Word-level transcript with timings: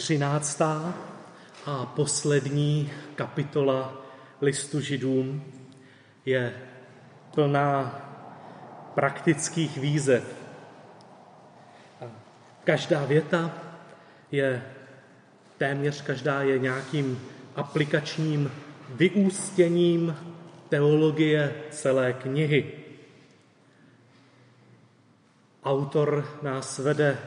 třináctá 0.00 0.94
a 1.66 1.86
poslední 1.86 2.90
kapitola 3.14 4.02
listu 4.40 4.80
židům 4.80 5.44
je 6.26 6.54
plná 7.34 8.00
praktických 8.94 9.78
výzev. 9.78 10.24
Každá 12.64 13.04
věta 13.04 13.52
je, 14.32 14.62
téměř 15.58 16.02
každá 16.02 16.42
je 16.42 16.58
nějakým 16.58 17.20
aplikačním 17.56 18.52
vyústěním 18.88 20.16
teologie 20.68 21.54
celé 21.70 22.12
knihy. 22.12 22.72
Autor 25.64 26.38
nás 26.42 26.78
vede 26.78 27.18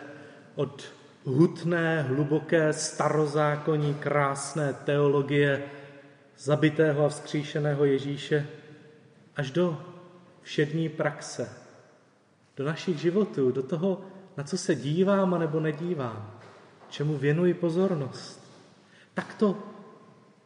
od 0.55 1.02
hutné, 1.25 2.01
hluboké, 2.01 2.73
starozákonní, 2.73 3.93
krásné 3.93 4.73
teologie 4.73 5.63
zabitého 6.37 7.05
a 7.05 7.09
vzkříšeného 7.09 7.85
Ježíše 7.85 8.47
až 9.35 9.51
do 9.51 9.81
všední 10.41 10.89
praxe, 10.89 11.49
do 12.57 12.65
našich 12.65 12.97
životů, 12.97 13.51
do 13.51 13.63
toho, 13.63 14.01
na 14.37 14.43
co 14.43 14.57
se 14.57 14.75
dívám 14.75 15.33
a 15.33 15.37
nebo 15.37 15.59
nedívám, 15.59 16.39
čemu 16.89 17.17
věnuji 17.17 17.53
pozornost. 17.53 18.43
Takto 19.13 19.57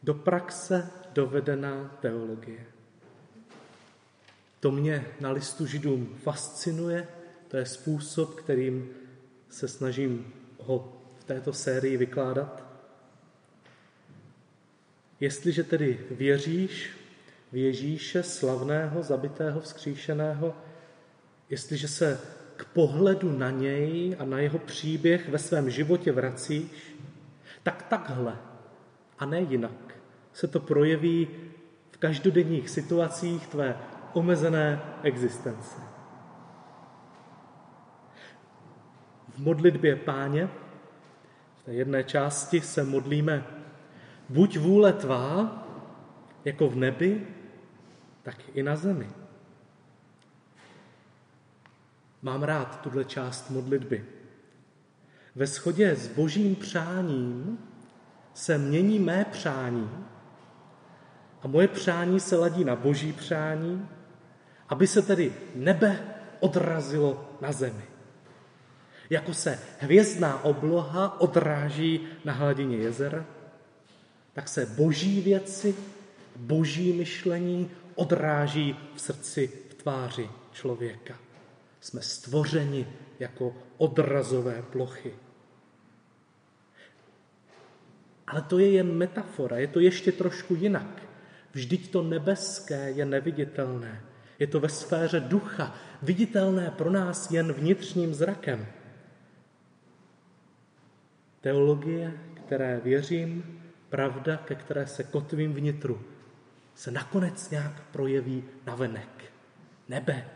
do 0.04 0.14
praxe 0.14 0.90
dovedená 1.14 1.98
teologie. 2.00 2.66
To 4.60 4.72
mě 4.72 5.06
na 5.20 5.32
listu 5.32 5.66
židům 5.66 6.16
fascinuje, 6.24 7.08
to 7.48 7.58
je 7.58 7.66
způsob, 7.66 8.36
kterým 8.36 8.90
se 9.50 9.68
snažím 9.68 10.34
ho 10.68 10.94
v 11.20 11.24
této 11.24 11.54
sérii 11.54 11.98
vykládat. 11.98 12.64
Jestliže 15.20 15.64
tedy 15.64 16.00
věříš 16.12 16.90
v 17.52 17.56
Ježíše 17.56 18.24
slavného, 18.24 19.04
zabitého, 19.04 19.62
vzkříšeného, 19.62 20.56
jestliže 21.50 21.88
se 21.88 22.20
k 22.56 22.66
pohledu 22.66 23.38
na 23.38 23.52
něj 23.52 24.16
a 24.20 24.26
na 24.26 24.40
jeho 24.40 24.60
příběh 24.60 25.30
ve 25.30 25.40
svém 25.40 25.70
životě 25.70 26.12
vracíš, 26.12 26.96
tak 27.64 27.84
takhle 27.84 28.38
a 29.20 29.26
ne 29.26 29.42
jinak 29.42 30.00
se 30.34 30.48
to 30.48 30.60
projeví 30.60 31.28
v 31.92 31.98
každodenních 31.98 32.70
situacích 32.70 33.48
tvé 33.48 33.78
omezené 34.14 34.82
existence. 35.04 35.87
Modlitbě 39.38 39.96
páně, 39.96 40.50
v 41.62 41.66
té 41.66 41.74
jedné 41.74 42.04
části 42.04 42.62
se 42.62 42.84
modlíme 42.84 43.44
buď 44.30 44.58
vůle 44.58 44.94
tvá, 44.94 45.64
jako 46.46 46.70
v 46.70 46.76
nebi, 46.76 47.28
tak 48.24 48.36
i 48.54 48.64
na 48.64 48.76
zemi. 48.76 49.10
Mám 52.22 52.44
rád 52.44 52.82
tuhle 52.82 53.06
část 53.06 53.50
modlitby. 53.50 54.06
Ve 55.36 55.48
shodě 55.48 55.96
s 55.96 56.08
božím 56.08 56.56
přáním 56.56 57.60
se 58.34 58.58
mění 58.58 59.00
mé 59.00 59.26
přání 59.26 59.90
a 61.42 61.48
moje 61.48 61.68
přání 61.68 62.20
se 62.20 62.36
ladí 62.36 62.64
na 62.64 62.76
boží 62.76 63.14
přání, 63.14 63.90
aby 64.70 64.88
se 64.88 65.02
tedy 65.02 65.34
nebe 65.56 66.00
odrazilo 66.40 67.38
na 67.42 67.52
zemi. 67.52 67.84
Jako 69.10 69.34
se 69.34 69.60
hvězdná 69.80 70.44
obloha 70.44 71.22
odráží 71.22 72.08
na 72.26 72.34
hladině 72.34 72.78
jezera, 72.78 73.26
tak 74.34 74.48
se 74.48 74.66
boží 74.66 75.22
věci, 75.22 75.76
boží 76.36 76.94
myšlení 76.94 77.72
odráží 77.96 78.76
v 78.96 79.02
srdci, 79.02 79.52
v 79.70 79.74
tváři 79.74 80.30
člověka. 80.52 81.20
Jsme 81.82 82.02
stvořeni 82.02 82.88
jako 83.20 83.56
odrazové 83.78 84.62
plochy. 84.62 85.14
Ale 88.28 88.42
to 88.42 88.60
je 88.60 88.72
jen 88.72 88.92
metafora, 88.92 89.58
je 89.58 89.68
to 89.68 89.80
ještě 89.80 90.12
trošku 90.12 90.56
jinak. 90.56 91.04
Vždyť 91.52 91.92
to 91.92 92.04
nebeské 92.04 92.92
je 92.92 93.06
neviditelné. 93.06 94.02
Je 94.40 94.48
to 94.48 94.60
ve 94.60 94.70
sféře 94.70 95.20
ducha, 95.20 95.76
viditelné 96.02 96.72
pro 96.78 96.92
nás 96.92 97.32
jen 97.32 97.54
vnitřním 97.54 98.14
zrakem. 98.14 98.68
Teologie, 101.48 102.14
které 102.34 102.82
věřím, 102.84 103.62
pravda, 103.90 104.38
ke 104.38 104.56
které 104.56 104.88
se 104.88 105.04
kotvím 105.04 105.54
vnitru, 105.54 106.02
se 106.76 106.92
nakonec 106.92 107.50
nějak 107.50 107.84
projeví 107.92 108.44
na 108.66 108.76
venek. 108.76 109.32
Nebe 109.90 110.30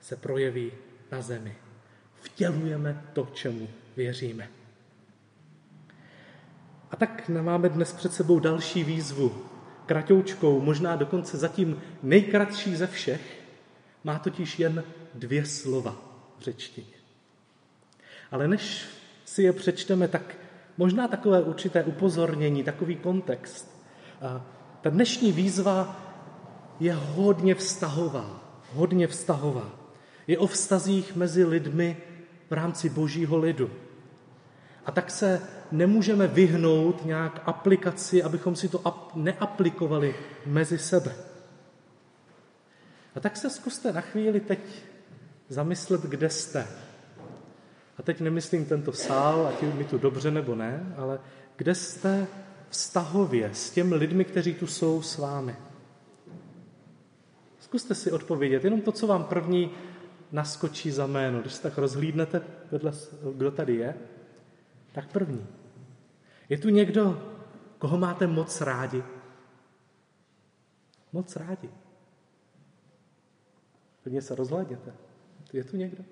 se 0.00 0.16
projeví 0.16 0.72
na 1.12 1.22
zemi. 1.22 1.56
Vtělujeme 2.20 3.04
to, 3.12 3.28
čemu 3.32 3.68
věříme. 3.96 4.48
A 6.90 6.96
tak 6.96 7.28
máme 7.28 7.68
dnes 7.68 7.92
před 7.92 8.12
sebou 8.12 8.40
další 8.40 8.84
výzvu, 8.84 9.46
kratoučkou, 9.86 10.60
možná 10.60 10.96
dokonce 10.96 11.36
zatím 11.36 11.82
nejkratší 12.02 12.76
ze 12.76 12.86
všech, 12.86 13.44
má 14.04 14.18
totiž 14.18 14.58
jen 14.58 14.84
dvě 15.14 15.46
slova 15.46 15.96
v 16.38 16.42
řečtině. 16.42 16.96
Ale 18.30 18.48
než 18.48 18.88
si 19.24 19.42
je 19.42 19.52
přečteme, 19.52 20.08
tak 20.08 20.43
možná 20.76 21.08
takové 21.08 21.42
určité 21.42 21.84
upozornění, 21.84 22.64
takový 22.64 22.96
kontext. 22.96 23.84
Ta 24.80 24.90
dnešní 24.90 25.32
výzva 25.32 25.96
je 26.80 26.94
hodně 26.94 27.54
vztahová, 27.54 28.40
hodně 28.72 29.06
vztahová. 29.06 29.70
Je 30.26 30.38
o 30.38 30.46
vztazích 30.46 31.16
mezi 31.16 31.44
lidmi 31.44 31.96
v 32.50 32.52
rámci 32.52 32.88
božího 32.88 33.38
lidu. 33.38 33.70
A 34.86 34.92
tak 34.92 35.10
se 35.10 35.42
nemůžeme 35.72 36.26
vyhnout 36.26 37.04
nějak 37.04 37.42
aplikaci, 37.46 38.22
abychom 38.22 38.56
si 38.56 38.68
to 38.68 39.10
neaplikovali 39.14 40.14
mezi 40.46 40.78
sebe. 40.78 41.14
A 43.14 43.20
tak 43.20 43.36
se 43.36 43.50
zkuste 43.50 43.92
na 43.92 44.00
chvíli 44.00 44.40
teď 44.40 44.60
zamyslet, 45.48 46.00
kde 46.00 46.30
jste. 46.30 46.66
A 47.98 48.02
teď 48.02 48.20
nemyslím 48.20 48.64
tento 48.64 48.92
sál, 48.92 49.46
ať 49.46 49.62
je 49.62 49.74
mi 49.74 49.84
tu 49.84 49.98
dobře 49.98 50.30
nebo 50.30 50.54
ne, 50.54 50.94
ale 50.96 51.20
kde 51.56 51.74
jste 51.74 52.26
vztahově 52.68 53.54
s 53.54 53.70
těmi 53.70 53.94
lidmi, 53.94 54.24
kteří 54.24 54.54
tu 54.54 54.66
jsou 54.66 55.02
s 55.02 55.18
vámi. 55.18 55.56
Zkuste 57.60 57.94
si 57.94 58.12
odpovědět, 58.12 58.64
jenom 58.64 58.80
to, 58.80 58.92
co 58.92 59.06
vám 59.06 59.24
první 59.24 59.70
naskočí 60.32 60.90
za 60.90 61.06
jméno. 61.06 61.40
Když 61.40 61.52
se 61.52 61.62
tak 61.62 61.78
rozhlídnete, 61.78 62.42
vedle, 62.70 62.92
kdo 63.34 63.50
tady 63.50 63.74
je, 63.74 63.94
tak 64.92 65.12
první. 65.12 65.46
Je 66.48 66.58
tu 66.58 66.68
někdo, 66.68 67.32
koho 67.78 67.98
máte 67.98 68.26
moc 68.26 68.60
rádi? 68.60 69.02
Moc 71.12 71.36
rádi. 71.36 71.70
Klidně 74.02 74.22
se 74.22 74.34
rozhlédněte. 74.34 74.92
Je 75.52 75.64
tu 75.64 75.76
někdo? 75.76 76.04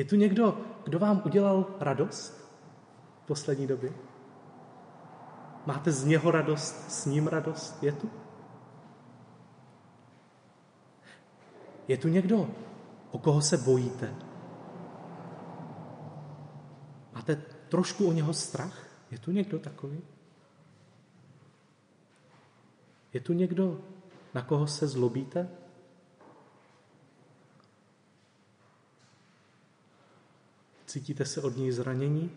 Je 0.00 0.04
tu 0.04 0.16
někdo, 0.16 0.58
kdo 0.84 0.98
vám 0.98 1.22
udělal 1.24 1.66
radost 1.80 2.52
v 3.22 3.26
poslední 3.26 3.66
době? 3.66 3.92
Máte 5.66 5.92
z 5.92 6.04
něho 6.04 6.30
radost, 6.30 6.90
s 6.90 7.06
ním 7.06 7.26
radost? 7.26 7.82
Je 7.82 7.92
tu? 7.92 8.10
Je 11.88 11.96
tu 11.96 12.08
někdo, 12.08 12.48
o 13.10 13.18
koho 13.18 13.42
se 13.42 13.56
bojíte? 13.56 14.14
Máte 17.12 17.36
trošku 17.68 18.08
o 18.08 18.12
něho 18.12 18.32
strach? 18.32 18.86
Je 19.10 19.18
tu 19.18 19.30
někdo 19.30 19.58
takový? 19.58 20.00
Je 23.12 23.20
tu 23.20 23.32
někdo, 23.32 23.80
na 24.34 24.42
koho 24.42 24.66
se 24.66 24.86
zlobíte? 24.86 25.48
Cítíte 30.90 31.24
se 31.24 31.42
od 31.42 31.56
něj 31.56 31.72
zranění? 31.72 32.30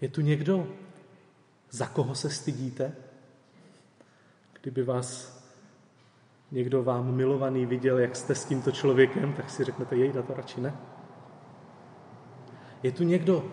Je 0.00 0.08
tu 0.08 0.20
někdo, 0.20 0.68
za 1.70 1.86
koho 1.86 2.14
se 2.14 2.30
stydíte? 2.30 2.96
Kdyby 4.60 4.82
vás 4.82 5.38
někdo 6.50 6.82
vám 6.82 7.14
milovaný 7.14 7.66
viděl, 7.66 7.98
jak 7.98 8.16
jste 8.16 8.34
s 8.34 8.44
tímto 8.44 8.70
člověkem, 8.70 9.32
tak 9.32 9.50
si 9.50 9.64
řeknete, 9.64 9.96
jej, 9.96 10.12
to 10.12 10.34
radši 10.34 10.60
ne. 10.60 10.76
Je 12.82 12.92
tu 12.92 13.04
někdo, 13.04 13.52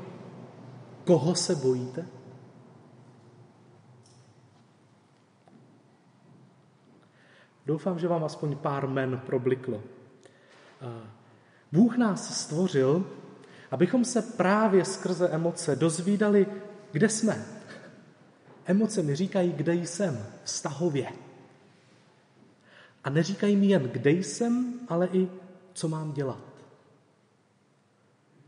koho 1.03 1.35
se 1.35 1.56
bojíte? 1.56 2.07
Doufám, 7.65 8.00
že 8.00 8.07
vám 8.07 8.23
aspoň 8.23 8.57
pár 8.57 8.88
men 8.88 9.21
probliklo. 9.25 9.83
Bůh 11.71 11.97
nás 11.97 12.41
stvořil, 12.41 13.06
abychom 13.71 14.06
se 14.06 14.21
právě 14.21 14.85
skrze 14.85 15.29
emoce 15.29 15.75
dozvídali, 15.75 16.47
kde 16.91 17.09
jsme. 17.09 17.45
Emoce 18.65 19.03
mi 19.03 19.15
říkají, 19.15 19.53
kde 19.53 19.73
jsem, 19.73 20.25
vztahově. 20.44 21.12
A 23.03 23.09
neříkají 23.09 23.56
mi 23.56 23.65
jen, 23.65 23.83
kde 23.83 24.12
jsem, 24.12 24.73
ale 24.88 25.07
i, 25.07 25.29
co 25.73 25.88
mám 25.88 26.13
dělat. 26.13 26.56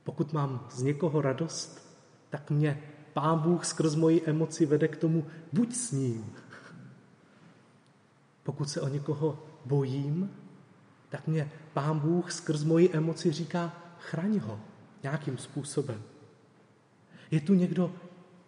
Pokud 0.03 0.33
mám 0.33 0.67
z 0.71 0.81
někoho 0.81 1.21
radost, 1.21 1.97
tak 2.29 2.51
mě 2.51 2.83
Pán 3.13 3.39
Bůh 3.39 3.65
skrz 3.65 3.95
moji 3.95 4.23
emoci 4.25 4.65
vede 4.65 4.87
k 4.87 4.97
tomu, 4.97 5.25
buď 5.53 5.75
s 5.75 5.91
ním. 5.91 6.33
Pokud 8.43 8.69
se 8.69 8.81
o 8.81 8.87
někoho 8.87 9.43
bojím, 9.65 10.31
tak 11.09 11.27
mě 11.27 11.51
Pán 11.73 11.99
Bůh 11.99 12.31
skrz 12.31 12.63
moji 12.63 12.89
emoci 12.93 13.31
říká, 13.31 13.71
chraň 13.99 14.39
ho 14.39 14.59
nějakým 15.03 15.37
způsobem. 15.37 16.01
Je 17.31 17.41
tu 17.41 17.53
někdo, 17.53 17.91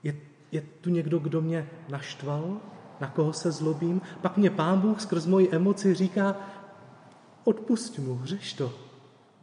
je, 0.04 0.16
je 0.52 0.62
tu 0.62 0.90
někdo, 0.90 1.20
kdo 1.20 1.42
mě 1.42 1.70
naštval, 1.90 2.58
na 3.00 3.08
koho 3.08 3.34
se 3.34 3.52
zlobím, 3.52 4.02
pak 4.22 4.38
mě 4.38 4.50
Pán 4.50 4.80
Bůh 4.80 5.02
skrz 5.02 5.26
moji 5.26 5.50
emoci 5.52 5.94
říká, 5.94 6.36
odpust 7.44 8.00
mu, 8.00 8.22
řeš 8.24 8.54
to. 8.54 8.74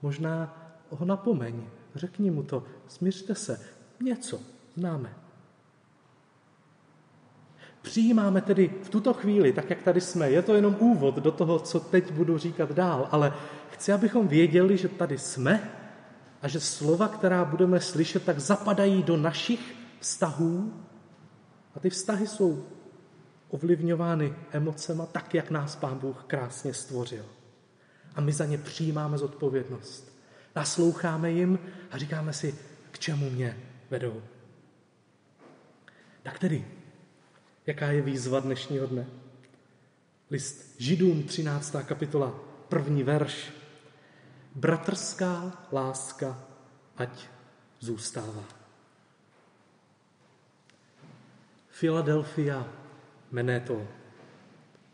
Možná 0.02 0.56
ho 0.90 1.06
napomeň, 1.06 1.62
řekni 1.94 2.30
mu 2.30 2.42
to, 2.42 2.64
smířte 2.88 3.34
se, 3.34 3.60
něco 4.02 4.40
známe. 4.74 5.25
Přijímáme 7.87 8.41
tedy 8.41 8.71
v 8.83 8.88
tuto 8.88 9.15
chvíli, 9.15 9.53
tak 9.53 9.71
jak 9.71 9.83
tady 9.83 10.00
jsme, 10.00 10.31
je 10.31 10.43
to 10.43 10.55
jenom 10.55 10.77
úvod 10.81 11.15
do 11.15 11.33
toho, 11.33 11.59
co 11.59 11.81
teď 11.81 12.12
budu 12.12 12.38
říkat 12.38 12.73
dál, 12.73 13.09
ale 13.11 13.35
chci, 13.71 13.93
abychom 13.93 14.29
věděli, 14.29 14.77
že 14.77 14.88
tady 14.88 15.19
jsme 15.19 15.71
a 16.43 16.49
že 16.49 16.61
slova, 16.61 17.09
která 17.09 17.44
budeme 17.44 17.81
slyšet, 17.81 18.25
tak 18.25 18.41
zapadají 18.41 19.03
do 19.03 19.17
našich 19.17 19.75
vztahů 20.00 20.75
a 21.75 21.81
ty 21.81 21.91
vztahy 21.91 22.27
jsou 22.27 22.67
ovlivňovány 23.49 24.35
emocema 24.50 25.06
tak, 25.06 25.35
jak 25.35 25.50
nás 25.50 25.77
Pán 25.77 25.99
Bůh 25.99 26.25
krásně 26.27 26.75
stvořil. 26.75 27.25
A 28.15 28.21
my 28.21 28.33
za 28.33 28.44
ně 28.44 28.59
přijímáme 28.59 29.19
zodpovědnost. 29.19 30.19
Nasloucháme 30.56 31.31
jim 31.31 31.59
a 31.91 31.99
říkáme 31.99 32.33
si, 32.33 32.55
k 32.91 32.99
čemu 32.99 33.31
mě 33.31 33.56
vedou. 33.91 34.23
Tak 36.23 36.38
tedy, 36.38 36.65
jaká 37.66 37.86
je 37.86 38.02
výzva 38.02 38.40
dnešního 38.40 38.86
dne? 38.86 39.06
List 40.30 40.74
Židům, 40.78 41.22
13. 41.22 41.76
kapitola, 41.86 42.40
první 42.68 43.02
verš. 43.02 43.52
Bratrská 44.54 45.52
láska 45.72 46.44
ať 46.96 47.26
zůstává. 47.80 48.44
Philadelphia 51.80 52.68
Meneto. 53.30 53.88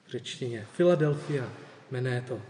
V 0.04 0.10
řečtině. 0.10 0.66
Philadelphia 0.76 1.52
Meneto. 1.90 2.42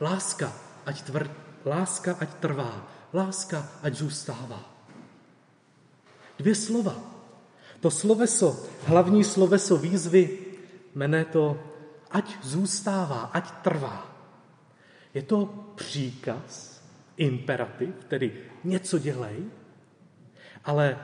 Láska 0.00 0.52
ať, 0.86 1.02
tvr, 1.02 1.30
láska 1.64 2.16
ať 2.20 2.34
trvá. 2.34 2.88
Láska 3.12 3.68
ať 3.82 3.94
zůstává. 3.94 4.74
Dvě 6.38 6.54
slova. 6.54 7.13
To 7.84 7.90
sloveso, 7.90 8.64
hlavní 8.88 9.24
sloveso 9.24 9.76
výzvy, 9.76 10.38
Meneto, 10.94 11.60
ať 12.10 12.36
zůstává, 12.42 13.20
ať 13.20 13.50
trvá. 13.60 14.08
Je 15.14 15.22
to 15.22 15.46
příkaz, 15.74 16.80
imperativ, 17.16 17.94
tedy 18.08 18.32
něco 18.64 18.98
dělej, 18.98 19.36
ale 20.64 20.98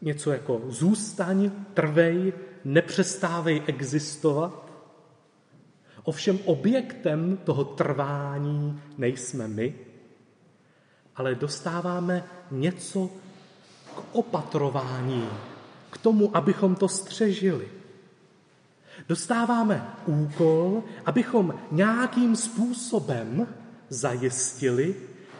něco 0.00 0.32
jako 0.32 0.62
zůstaň, 0.68 1.50
trvej, 1.74 2.32
nepřestávej 2.64 3.62
existovat. 3.66 4.72
Ovšem 6.04 6.38
objektem 6.44 7.36
toho 7.36 7.64
trvání 7.64 8.82
nejsme 8.98 9.48
my, 9.48 9.74
ale 11.16 11.34
dostáváme 11.34 12.24
něco 12.50 13.10
k 13.94 14.02
opatrování, 14.12 15.28
k 15.96 16.02
tomu, 16.02 16.36
abychom 16.36 16.74
to 16.74 16.88
střežili. 16.88 17.68
Dostáváme 19.08 19.88
úkol, 20.06 20.82
abychom 21.04 21.54
nějakým 21.70 22.36
způsobem 22.36 23.46
zajistili, 23.88 24.94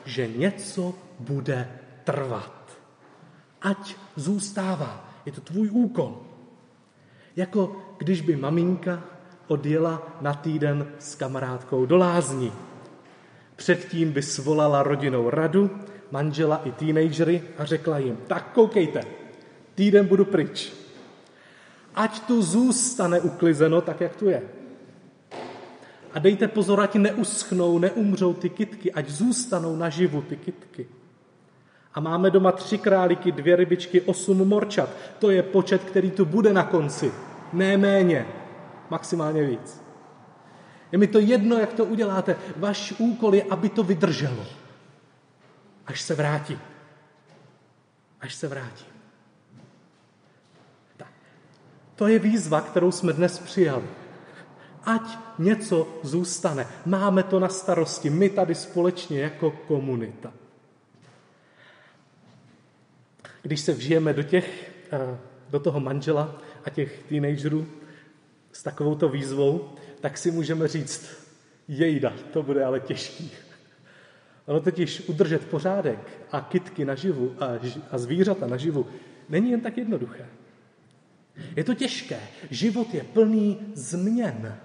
že 0.05 0.29
něco 0.29 0.95
bude 1.21 1.69
trvat. 2.05 2.79
Ať 3.63 3.97
zůstává. 4.17 5.21
Je 5.27 5.33
to 5.33 5.41
tvůj 5.41 5.71
úkol. 5.71 6.23
Jako 7.37 7.77
když 7.99 8.21
by 8.21 8.37
maminka 8.37 9.03
odjela 9.49 10.17
na 10.21 10.35
týden 10.35 10.87
s 10.99 11.15
kamarádkou 11.15 11.87
do 11.87 11.97
lázní. 11.97 12.53
Předtím 13.57 14.13
by 14.13 14.23
svolala 14.23 14.83
rodinou 14.83 15.31
radu, 15.31 15.71
manžela 16.11 16.57
i 16.65 16.73
teenagery 16.73 17.43
a 17.59 17.65
řekla 17.65 17.99
jim, 17.99 18.17
tak 18.27 18.53
koukejte, 18.53 19.05
týden 19.77 20.07
budu 20.07 20.25
pryč. 20.25 20.73
Ať 21.95 22.21
tu 22.21 22.43
zůstane 22.43 23.21
uklizeno 23.21 23.81
tak, 23.81 24.01
jak 24.01 24.17
tu 24.17 24.29
je. 24.29 24.43
A 26.13 26.19
dejte 26.19 26.49
pozor, 26.49 26.81
ať 26.81 26.95
neuschnou, 26.95 27.79
neumřou 27.79 28.35
ty 28.35 28.51
kitky, 28.51 28.93
ať 28.93 29.09
zůstanou 29.09 29.77
naživu 29.77 30.23
ty 30.23 30.37
kitky. 30.37 30.87
A 31.95 32.01
máme 32.01 32.31
doma 32.31 32.53
tři 32.53 32.79
králíky, 32.79 33.33
dvě 33.33 33.57
rybičky, 33.57 34.01
osm 34.01 34.49
morčat. 34.49 34.89
To 35.19 35.31
je 35.31 35.43
počet, 35.43 35.85
který 35.85 36.11
tu 36.11 36.25
bude 36.25 36.53
na 36.53 36.65
konci. 36.65 37.13
Ne 37.53 37.77
méně, 37.77 38.27
maximálně 38.91 39.43
víc. 39.43 39.81
Je 40.93 40.99
mi 40.99 41.07
to 41.07 41.19
jedno, 41.19 41.57
jak 41.57 41.73
to 41.73 41.85
uděláte. 41.85 42.37
Váš 42.57 42.95
úkol 42.99 43.35
je, 43.35 43.43
aby 43.43 43.69
to 43.69 43.83
vydrželo. 43.83 44.47
Až 45.87 46.01
se 46.01 46.15
vrátí. 46.15 46.59
Až 48.21 48.35
se 48.35 48.49
vrátí. 48.49 48.96
To 51.97 52.09
je 52.09 52.19
výzva, 52.19 52.61
kterou 52.61 52.91
jsme 52.91 53.13
dnes 53.13 53.39
přijali. 53.39 53.85
Ať 54.85 55.19
něco 55.39 55.89
zůstane. 56.03 56.67
Máme 56.87 57.23
to 57.23 57.41
na 57.41 57.49
starosti. 57.49 58.11
My 58.11 58.29
tady 58.31 58.55
společně 58.55 59.21
jako 59.21 59.51
komunita. 59.51 60.33
Když 63.43 63.61
se 63.61 63.73
vžijeme 63.73 64.13
do 64.13 64.23
těch, 64.23 64.71
eh, 64.93 65.19
do 65.51 65.61
toho 65.61 65.81
manžela 65.81 66.35
a 66.65 66.71
těch 66.71 67.03
teenagerů 67.09 67.67
s 68.53 68.63
takovouto 68.63 69.09
výzvou, 69.09 69.73
tak 70.01 70.19
si 70.19 70.31
můžeme 70.31 70.69
říct, 70.69 71.07
jejda, 71.69 72.13
to 72.33 72.43
bude 72.43 72.65
ale 72.65 72.81
těžký. 72.81 73.31
Ono 74.47 74.61
totiž 74.61 75.03
udržet 75.09 75.47
pořádek 75.47 75.99
a 76.33 76.41
kitky 76.41 76.85
naživu 76.85 77.35
a, 77.41 77.47
a 77.91 77.99
zvířata 77.99 78.47
naživu 78.47 78.87
není 79.29 79.51
jen 79.51 79.61
tak 79.61 79.79
jednoduché. 79.79 80.27
Je 81.57 81.65
to 81.65 81.75
těžké. 81.75 82.21
Život 82.51 82.95
je 82.95 83.05
plný 83.05 83.59
změn. 83.75 84.57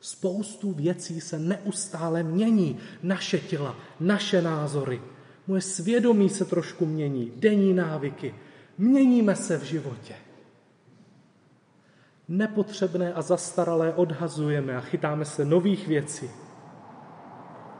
Spoustu 0.00 0.72
věcí 0.72 1.20
se 1.20 1.38
neustále 1.38 2.22
mění. 2.22 2.78
Naše 3.02 3.38
těla, 3.38 3.76
naše 4.00 4.42
názory. 4.42 5.02
Moje 5.46 5.60
svědomí 5.60 6.28
se 6.28 6.44
trošku 6.44 6.86
mění. 6.86 7.32
Denní 7.36 7.74
návyky. 7.74 8.34
Měníme 8.78 9.36
se 9.36 9.58
v 9.58 9.62
životě. 9.62 10.14
Nepotřebné 12.28 13.12
a 13.12 13.22
zastaralé 13.22 13.94
odhazujeme 13.94 14.76
a 14.76 14.80
chytáme 14.80 15.24
se 15.24 15.44
nových 15.44 15.88
věcí. 15.88 16.30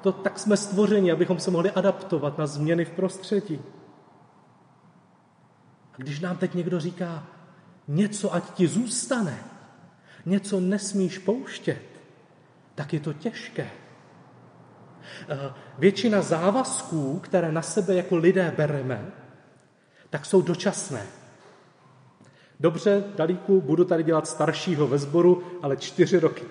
To 0.02 0.12
tak 0.12 0.38
jsme 0.38 0.56
stvořeni, 0.56 1.12
abychom 1.12 1.38
se 1.38 1.50
mohli 1.50 1.70
adaptovat 1.70 2.38
na 2.38 2.46
změny 2.46 2.84
v 2.84 2.90
prostředí. 2.90 3.60
A 5.92 5.96
když 5.96 6.20
nám 6.20 6.36
teď 6.36 6.54
někdo 6.54 6.80
říká, 6.80 7.26
něco 7.88 8.34
ať 8.34 8.54
ti 8.54 8.66
zůstane, 8.66 9.38
něco 10.26 10.60
nesmíš 10.60 11.18
pouštět, 11.18 11.82
tak 12.74 12.92
je 12.92 13.00
to 13.00 13.12
těžké. 13.12 13.70
Eh, 15.28 15.52
většina 15.78 16.22
závazků, 16.22 17.18
které 17.18 17.52
na 17.52 17.62
sebe 17.62 17.94
jako 17.94 18.16
lidé 18.16 18.54
bereme, 18.56 19.12
tak 20.10 20.26
jsou 20.26 20.42
dočasné. 20.42 21.06
Dobře, 22.60 23.04
Dalíku, 23.16 23.60
budu 23.60 23.84
tady 23.84 24.02
dělat 24.02 24.26
staršího 24.26 24.86
ve 24.86 24.98
sboru, 24.98 25.42
ale 25.62 25.76
čtyři 25.76 26.18
roky. 26.20 26.44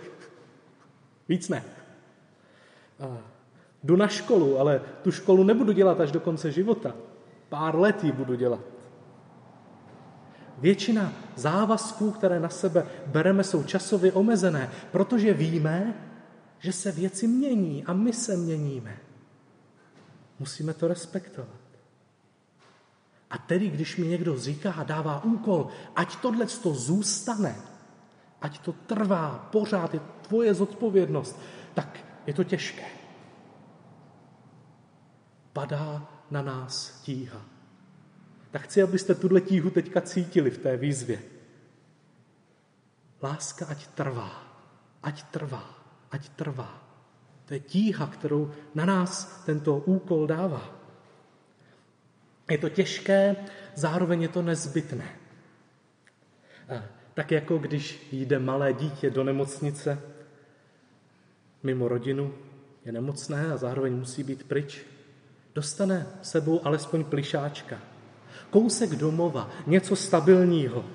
Víc 1.29 1.49
ne. 1.49 1.63
Eh, 2.99 3.17
jdu 3.83 3.95
na 3.95 4.07
školu, 4.07 4.59
ale 4.59 4.81
tu 5.01 5.11
školu 5.11 5.43
nebudu 5.43 5.71
dělat 5.71 6.01
až 6.01 6.11
do 6.11 6.19
konce 6.19 6.51
života. 6.51 6.95
Pár 7.49 7.79
let 7.79 8.03
ji 8.03 8.11
budu 8.11 8.35
dělat. 8.35 8.72
Většina 10.63 11.13
závazků, 11.36 12.12
které 12.12 12.39
na 12.39 12.50
sebe 12.50 12.88
bereme, 13.05 13.43
jsou 13.43 13.63
časově 13.63 14.13
omezené, 14.13 14.72
protože 14.91 15.34
víme, 15.34 15.93
že 16.60 16.74
se 16.74 16.91
věci 16.91 17.27
mění 17.27 17.86
a 17.86 17.93
my 17.93 18.13
se 18.13 18.38
měníme. 18.38 18.98
Musíme 20.39 20.74
to 20.74 20.88
respektovat. 20.88 21.60
A 23.29 23.38
tedy, 23.38 23.70
když 23.70 23.98
mi 23.98 24.08
někdo 24.08 24.39
říká, 24.39 24.84
dává 24.84 25.24
úkol, 25.24 25.67
ať 25.96 26.15
tohle 26.15 26.46
to 26.46 26.74
zůstane, 26.74 27.55
ať 28.41 28.60
to 28.60 28.72
trvá, 28.72 29.50
pořád 29.51 29.93
je 29.93 30.00
tvoje 30.27 30.53
zodpovědnost, 30.53 31.39
tak 31.74 32.00
je 32.27 32.34
to 32.34 32.43
těžké. 32.43 32.88
Padá 35.53 36.08
na 36.32 36.41
nás 36.41 37.01
tíha. 37.03 37.52
Tak 38.53 38.62
chci, 38.62 38.81
abyste 38.81 39.15
tuhle 39.15 39.41
tíhu 39.41 39.69
teďka 39.69 40.01
cítili 40.01 40.51
v 40.51 40.57
té 40.57 40.77
výzvě. 40.77 41.19
Láska 43.22 43.65
ať 43.65 43.88
trvá, 43.88 44.57
ať 45.03 45.24
trvá, 45.24 45.83
ať 46.12 46.29
trvá. 46.29 46.83
To 47.45 47.53
je 47.53 47.60
tíha, 47.60 48.07
kterou 48.07 48.51
na 48.75 48.86
nás 48.86 49.43
tento 49.45 49.77
úkol 49.77 50.27
dává. 50.27 50.69
Je 52.50 52.57
to 52.57 52.69
těžké, 52.69 53.36
zároveň 53.75 54.22
je 54.22 54.27
to 54.27 54.41
nezbytné. 54.41 55.10
Tak 57.13 57.31
jako 57.31 57.57
když 57.57 58.07
jde 58.12 58.39
malé 58.39 58.74
dítě 58.74 59.10
do 59.10 59.24
nemocnice 59.24 60.01
mimo 61.63 61.88
rodinu, 61.88 62.33
je 62.86 62.91
nemocné 62.91 63.51
a 63.51 63.57
zároveň 63.57 63.93
musí 63.93 64.24
být 64.24 64.43
pryč, 64.43 64.81
dostane 65.55 66.07
sebou 66.22 66.65
alespoň 66.67 67.03
plišáčka, 67.03 67.92
kousek 68.53 68.95
domova, 68.95 69.50
něco 69.67 69.95
stabilního. 69.95 70.86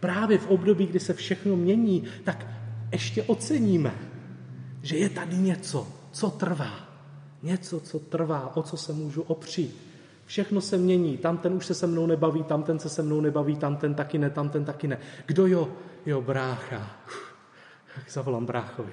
Právě 0.00 0.38
v 0.38 0.48
období, 0.48 0.86
kdy 0.86 1.00
se 1.00 1.14
všechno 1.14 1.56
mění, 1.56 2.04
tak 2.24 2.46
ještě 2.92 3.22
oceníme, 3.22 3.94
že 4.82 4.96
je 4.96 5.08
tady 5.08 5.36
něco, 5.36 5.88
co 6.12 6.30
trvá. 6.30 6.88
Něco, 7.42 7.80
co 7.80 7.98
trvá, 7.98 8.56
o 8.56 8.62
co 8.62 8.76
se 8.76 8.92
můžu 8.92 9.22
opřít. 9.22 9.76
Všechno 10.26 10.60
se 10.60 10.78
mění, 10.78 11.18
tam 11.18 11.38
ten 11.38 11.52
už 11.52 11.66
se 11.66 11.74
se 11.74 11.86
mnou 11.86 12.06
nebaví, 12.06 12.42
tam 12.42 12.62
ten 12.62 12.78
se 12.78 12.88
se 12.88 13.02
mnou 13.02 13.20
nebaví, 13.20 13.56
tam 13.56 13.76
ten 13.76 13.94
taky 13.94 14.18
ne, 14.18 14.30
tam 14.30 14.48
ten 14.48 14.64
taky 14.64 14.88
ne. 14.88 14.98
Kdo 15.26 15.46
jo? 15.46 15.68
Jo, 16.06 16.22
brácha. 16.22 16.96
Tak 17.94 18.10
zavolám 18.10 18.46
bráchovi. 18.46 18.92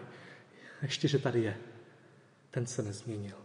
Ještě, 0.82 1.08
že 1.08 1.20
tady 1.20 1.41
je. 1.41 1.55
Ten 2.51 2.65
se 2.65 2.84
nezměnil. 2.84 3.36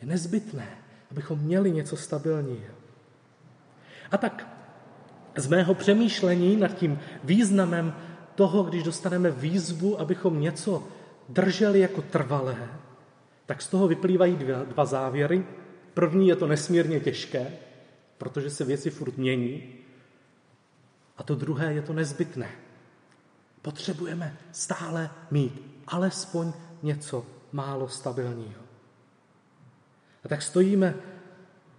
Je 0.00 0.06
nezbytné, 0.06 0.85
abychom 1.16 1.38
měli 1.38 1.72
něco 1.72 1.96
stabilního. 1.96 2.74
A 4.10 4.16
tak 4.16 4.48
z 5.36 5.46
mého 5.46 5.74
přemýšlení 5.74 6.56
nad 6.56 6.68
tím 6.68 6.98
významem 7.24 7.94
toho, 8.34 8.62
když 8.62 8.82
dostaneme 8.82 9.30
výzvu, 9.30 10.00
abychom 10.00 10.40
něco 10.40 10.88
drželi 11.28 11.80
jako 11.80 12.02
trvalé, 12.02 12.68
tak 13.46 13.62
z 13.62 13.68
toho 13.68 13.88
vyplývají 13.88 14.36
dva, 14.36 14.64
dva 14.64 14.84
závěry. 14.84 15.46
První 15.94 16.28
je 16.28 16.36
to 16.36 16.46
nesmírně 16.46 17.00
těžké, 17.00 17.52
protože 18.18 18.50
se 18.50 18.64
věci 18.64 18.90
furt 18.90 19.16
mění. 19.16 19.62
A 21.16 21.22
to 21.22 21.34
druhé 21.34 21.74
je 21.74 21.82
to 21.82 21.92
nezbytné. 21.92 22.50
Potřebujeme 23.62 24.36
stále 24.52 25.10
mít 25.30 25.62
alespoň 25.86 26.52
něco 26.82 27.26
málo 27.52 27.88
stabilního. 27.88 28.65
A 30.26 30.28
tak 30.28 30.42
stojíme 30.42 30.94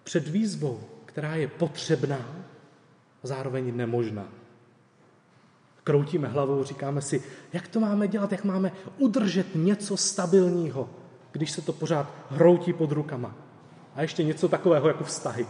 před 0.04 0.28
výzvou, 0.28 0.80
která 1.06 1.36
je 1.36 1.48
potřebná 1.48 2.20
a 3.24 3.28
zároveň 3.28 3.78
nemožná. 3.78 4.28
Kroutíme 5.84 6.28
hlavou, 6.28 6.64
říkáme 6.64 7.02
si, 7.02 7.24
jak 7.54 7.68
to 7.68 7.80
máme 7.80 8.08
dělat, 8.08 8.32
jak 8.32 8.44
máme 8.44 8.72
udržet 8.98 9.48
něco 9.56 9.98
stabilního, 9.98 10.90
když 11.32 11.52
se 11.52 11.62
to 11.62 11.74
pořád 11.74 12.12
hroutí 12.30 12.74
pod 12.74 12.92
rukama. 12.92 13.36
A 13.96 14.02
ještě 14.02 14.24
něco 14.24 14.48
takového 14.50 14.88
jako 14.88 15.04
vztahy. 15.04 15.48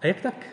A 0.00 0.06
jak 0.06 0.20
tak 0.20 0.46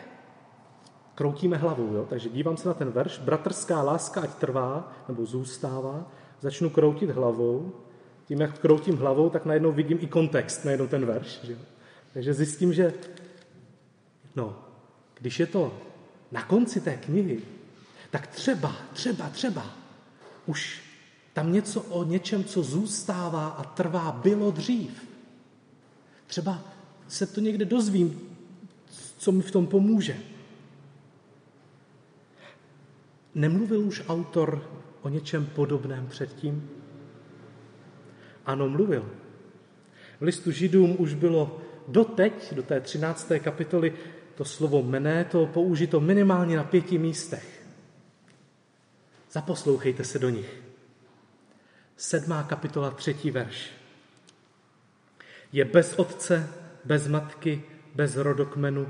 kroutíme 1.14 1.56
hlavou, 1.56 1.94
jo? 1.94 2.06
takže 2.08 2.28
dívám 2.28 2.56
se 2.56 2.68
na 2.68 2.74
ten 2.74 2.90
verš, 2.90 3.18
bratrská 3.18 3.82
láska 3.82 4.20
ať 4.20 4.34
trvá 4.34 4.92
nebo 5.08 5.26
zůstává, 5.26 6.06
začnu 6.40 6.70
kroutit 6.70 7.10
hlavou, 7.10 7.72
tím, 8.30 8.40
jak 8.40 8.58
kroutím 8.58 8.96
hlavou, 8.96 9.30
tak 9.30 9.44
najednou 9.44 9.72
vidím 9.72 9.98
i 10.00 10.06
kontext, 10.06 10.64
najednou 10.64 10.86
ten 10.86 11.06
verš. 11.06 11.40
Že? 11.42 11.58
Takže 12.14 12.34
zjistím, 12.34 12.72
že 12.72 12.94
no, 14.36 14.64
když 15.20 15.40
je 15.40 15.46
to 15.46 15.78
na 16.32 16.42
konci 16.42 16.80
té 16.80 16.96
knihy, 16.96 17.40
tak 18.10 18.26
třeba, 18.26 18.76
třeba, 18.92 19.28
třeba 19.28 19.74
už 20.46 20.82
tam 21.32 21.52
něco 21.52 21.82
o 21.82 22.04
něčem, 22.04 22.44
co 22.44 22.62
zůstává 22.62 23.48
a 23.48 23.64
trvá, 23.64 24.12
bylo 24.12 24.50
dřív. 24.50 25.06
Třeba 26.26 26.62
se 27.08 27.26
to 27.26 27.40
někde 27.40 27.64
dozvím, 27.64 28.36
co 29.18 29.32
mi 29.32 29.42
v 29.42 29.50
tom 29.50 29.66
pomůže. 29.66 30.16
Nemluvil 33.34 33.80
už 33.80 34.02
autor 34.08 34.70
o 35.02 35.08
něčem 35.08 35.46
podobném 35.46 36.06
předtím? 36.06 36.79
Ano, 38.50 38.68
mluvil. 38.68 39.10
V 40.20 40.22
listu 40.22 40.50
židům 40.50 40.96
už 40.98 41.14
bylo 41.14 41.60
doteď, 41.88 42.54
do 42.54 42.62
té 42.62 42.80
13. 42.80 43.32
kapitoly, 43.38 43.92
to 44.34 44.44
slovo 44.44 44.82
mené 44.82 45.24
to 45.24 45.46
použito 45.46 46.00
minimálně 46.00 46.56
na 46.56 46.64
pěti 46.64 46.98
místech. 46.98 47.62
Zaposlouchejte 49.30 50.04
se 50.04 50.18
do 50.18 50.28
nich. 50.28 50.62
Sedmá 51.96 52.42
kapitola, 52.42 52.90
třetí 52.90 53.30
verš. 53.30 53.70
Je 55.52 55.64
bez 55.64 55.94
otce, 55.94 56.48
bez 56.84 57.08
matky, 57.08 57.62
bez 57.94 58.16
rodokmenu, 58.16 58.88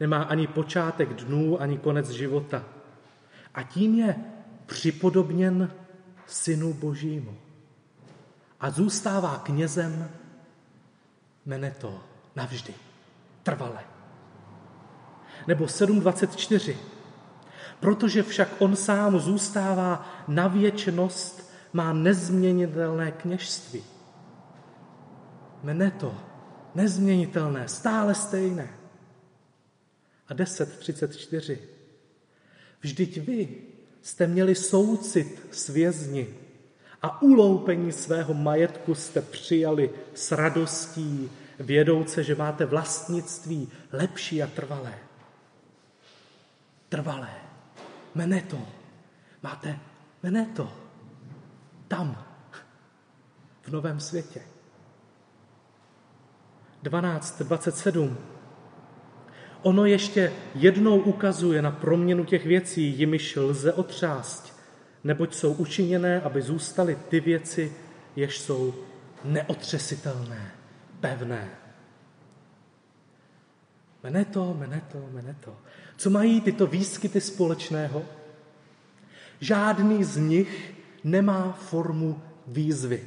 nemá 0.00 0.22
ani 0.22 0.46
počátek 0.46 1.08
dnů, 1.12 1.62
ani 1.62 1.78
konec 1.78 2.10
života. 2.10 2.64
A 3.54 3.62
tím 3.62 3.94
je 3.94 4.16
připodobněn 4.66 5.70
synu 6.26 6.74
božímu. 6.74 7.47
A 8.60 8.70
zůstává 8.70 9.38
knězem 9.38 10.10
Meneto 11.48 12.04
navždy, 12.36 12.74
trvale. 13.42 13.84
Nebo 15.46 15.64
7.24. 15.64 16.76
Protože 17.80 18.22
však 18.22 18.48
on 18.58 18.76
sám 18.76 19.18
zůstává 19.18 20.08
na 20.28 20.48
věčnost, 20.48 21.52
má 21.72 21.92
nezměnitelné 21.92 23.12
kněžství. 23.12 23.84
Meneto, 25.62 26.14
nezměnitelné, 26.74 27.68
stále 27.68 28.14
stejné. 28.14 28.68
A 30.28 30.34
10.34. 30.34 31.58
Vždyť 32.80 33.18
vy 33.18 33.62
jste 34.02 34.26
měli 34.26 34.54
soucit 34.54 35.46
s 35.50 35.68
vězni 35.68 36.28
a 37.02 37.22
uloupení 37.22 37.92
svého 37.92 38.34
majetku 38.34 38.94
jste 38.94 39.20
přijali 39.20 39.90
s 40.14 40.32
radostí, 40.32 41.30
vědouce, 41.60 42.24
že 42.24 42.34
máte 42.34 42.66
vlastnictví 42.66 43.68
lepší 43.92 44.42
a 44.42 44.46
trvalé. 44.46 44.94
Trvalé. 46.88 47.30
Meneto. 48.14 48.58
Máte 49.42 49.78
meneto. 50.22 50.72
Tam. 51.88 52.24
V 53.62 53.68
novém 53.68 54.00
světě. 54.00 54.42
12.27. 56.82 58.16
Ono 59.62 59.86
ještě 59.86 60.32
jednou 60.54 60.98
ukazuje 61.00 61.62
na 61.62 61.70
proměnu 61.70 62.24
těch 62.24 62.46
věcí, 62.46 62.98
jimiž 62.98 63.36
lze 63.36 63.72
otřást, 63.72 64.57
neboť 65.04 65.34
jsou 65.34 65.52
učiněné, 65.52 66.20
aby 66.20 66.42
zůstaly 66.42 66.98
ty 67.08 67.20
věci, 67.20 67.72
jež 68.16 68.38
jsou 68.38 68.74
neotřesitelné, 69.24 70.52
pevné. 71.00 71.50
Meneto, 74.02 74.54
meneto, 74.58 75.08
meneto. 75.12 75.56
Co 75.96 76.10
mají 76.10 76.40
tyto 76.40 76.66
výskyty 76.66 77.20
společného? 77.20 78.02
Žádný 79.40 80.04
z 80.04 80.16
nich 80.16 80.74
nemá 81.04 81.52
formu 81.52 82.22
výzvy. 82.46 83.04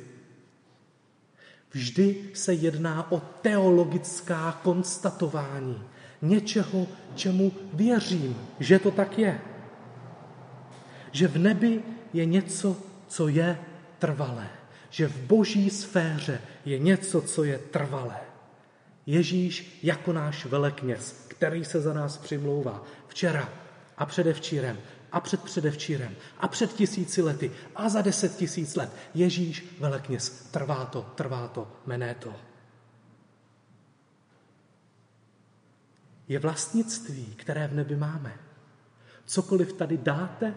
Vždy 1.72 2.30
se 2.34 2.54
jedná 2.54 3.12
o 3.12 3.20
teologická 3.20 4.60
konstatování 4.64 5.84
něčeho, 6.22 6.88
čemu 7.16 7.52
věřím, 7.74 8.38
že 8.60 8.80
to 8.80 8.92
tak 8.92 9.20
je. 9.20 9.42
Že 11.12 11.28
v 11.28 11.38
nebi 11.38 11.84
je 12.14 12.26
něco, 12.26 12.78
co 13.08 13.28
je 13.28 13.60
trvalé. 14.00 14.50
Že 14.90 15.08
v 15.08 15.18
boží 15.18 15.70
sféře 15.70 16.42
je 16.66 16.80
něco, 16.80 17.22
co 17.22 17.44
je 17.44 17.58
trvalé. 17.58 18.20
Ježíš 19.06 19.80
jako 19.84 20.14
náš 20.14 20.46
velekněz, 20.46 21.26
který 21.28 21.66
se 21.66 21.82
za 21.82 21.94
nás 21.94 22.18
přimlouvá 22.18 22.84
včera 23.08 23.50
a 23.98 24.06
předevčírem 24.06 24.78
a 25.12 25.20
před 25.20 25.44
předevčírem 25.44 26.16
a 26.40 26.48
před 26.48 26.74
tisíci 26.74 27.22
lety 27.22 27.52
a 27.76 27.90
za 27.90 28.02
deset 28.02 28.36
tisíc 28.36 28.76
let. 28.76 28.90
Ježíš 29.14 29.76
velekněz, 29.80 30.30
trvá 30.52 30.86
to, 30.86 31.02
trvá 31.16 31.48
to, 31.48 31.68
mené 31.86 32.16
to. 32.16 32.36
je 36.32 36.40
vlastnictví, 36.40 37.26
které 37.26 37.68
v 37.68 37.74
nebi 37.74 37.96
máme. 37.96 38.34
Cokoliv 39.26 39.74
tady 39.74 39.98
dáte, 39.98 40.54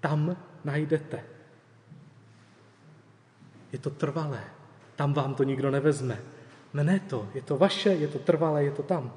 tam 0.00 0.36
najdete. 0.64 1.24
Je 3.72 3.78
to 3.78 3.90
trvalé. 3.90 4.44
Tam 4.96 5.12
vám 5.12 5.34
to 5.34 5.42
nikdo 5.42 5.70
nevezme. 5.70 6.18
Ne 6.72 7.00
to, 7.00 7.28
je 7.34 7.42
to 7.42 7.58
vaše, 7.58 7.90
je 7.90 8.08
to 8.08 8.18
trvalé, 8.18 8.64
je 8.64 8.70
to 8.70 8.82
tam. 8.82 9.12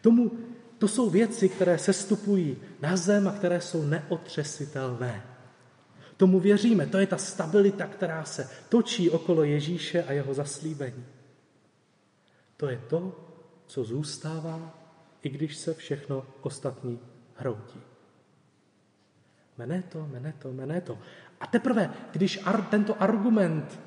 Tomu, 0.00 0.30
to 0.78 0.88
jsou 0.88 1.10
věci, 1.10 1.48
které 1.48 1.78
sestupují 1.78 2.56
na 2.80 2.96
zem 2.96 3.28
a 3.28 3.32
které 3.32 3.60
jsou 3.60 3.82
neotřesitelné. 3.82 5.22
Tomu 6.16 6.40
věříme, 6.40 6.86
to 6.86 6.98
je 6.98 7.06
ta 7.06 7.16
stabilita, 7.16 7.86
která 7.86 8.24
se 8.24 8.50
točí 8.68 9.10
okolo 9.10 9.44
Ježíše 9.44 10.04
a 10.04 10.12
jeho 10.12 10.34
zaslíbení. 10.34 11.06
To 12.56 12.68
je 12.68 12.82
to, 12.88 13.16
co 13.66 13.84
zůstává, 13.84 14.78
i 15.22 15.28
když 15.28 15.56
se 15.56 15.74
všechno 15.74 16.26
ostatní 16.40 17.00
hroutí. 17.34 17.89
Mene 19.60 19.84
to, 19.92 20.06
mene 20.08 20.32
to, 20.40 20.52
mene 20.52 20.80
to. 20.80 20.98
A 21.40 21.46
teprve, 21.46 21.90
když 22.16 22.40
ar, 22.44 22.64
tento 22.72 22.96
argument 23.02 23.80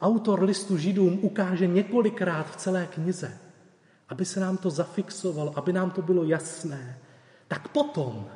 autor 0.00 0.42
listu 0.42 0.76
Židům 0.76 1.18
ukáže 1.22 1.66
několikrát 1.66 2.50
v 2.50 2.56
celé 2.56 2.86
knize, 2.86 3.38
aby 4.08 4.24
se 4.24 4.40
nám 4.40 4.56
to 4.56 4.70
zafixovalo, 4.70 5.58
aby 5.58 5.72
nám 5.72 5.90
to 5.90 6.02
bylo 6.02 6.24
jasné, 6.24 6.98
tak 7.48 7.68
potom, 7.68 8.26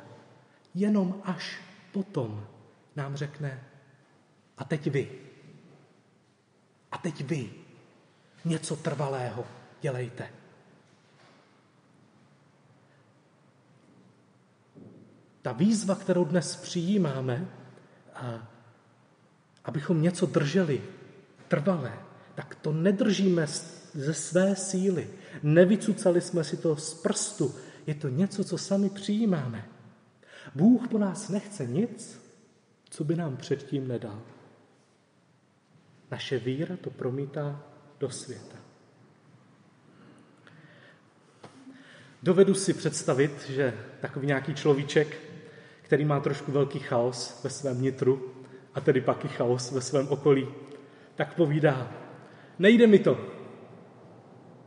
jenom 0.75 1.19
až 1.23 1.59
potom, 1.91 2.47
nám 2.95 3.15
řekne, 3.15 3.59
a 4.57 4.63
teď 4.63 4.91
vy. 4.91 5.11
A 6.91 6.97
teď 6.97 7.23
vy. 7.23 7.49
Něco 8.45 8.75
trvalého 8.75 9.45
dělejte. 9.81 10.42
Ta 15.43 15.51
výzva, 15.51 15.95
kterou 15.95 16.25
dnes 16.25 16.55
přijímáme, 16.55 17.47
a 18.15 18.47
abychom 19.65 20.01
něco 20.01 20.25
drželi 20.25 20.81
trvalé, 21.47 21.99
tak 22.35 22.55
to 22.55 22.73
nedržíme 22.73 23.47
ze 23.93 24.13
své 24.13 24.55
síly. 24.55 25.09
Nevycucali 25.43 26.21
jsme 26.21 26.43
si 26.43 26.57
to 26.57 26.75
z 26.75 26.93
prstu. 26.93 27.55
Je 27.87 27.95
to 27.95 28.09
něco, 28.09 28.43
co 28.43 28.57
sami 28.57 28.89
přijímáme. 28.89 29.69
Bůh 30.55 30.87
po 30.87 30.97
nás 30.97 31.29
nechce 31.29 31.65
nic, 31.65 32.21
co 32.89 33.03
by 33.03 33.15
nám 33.15 33.37
předtím 33.37 33.87
nedal. 33.87 34.21
Naše 36.11 36.39
víra 36.39 36.77
to 36.77 36.89
promítá 36.89 37.63
do 37.99 38.09
světa. 38.09 38.57
Dovedu 42.23 42.53
si 42.53 42.73
představit, 42.73 43.49
že 43.49 43.73
takový 44.01 44.27
nějaký 44.27 44.55
človíček, 44.55 45.32
který 45.93 46.05
má 46.05 46.19
trošku 46.19 46.51
velký 46.51 46.79
chaos 46.79 47.39
ve 47.43 47.49
svém 47.49 47.81
nitru, 47.81 48.33
a 48.73 48.81
tedy 48.81 49.01
pak 49.01 49.25
i 49.25 49.27
chaos 49.27 49.71
ve 49.71 49.81
svém 49.81 50.07
okolí, 50.07 50.47
tak 51.15 51.35
povídá, 51.35 51.91
nejde 52.59 52.87
mi 52.87 52.99
to. 52.99 53.17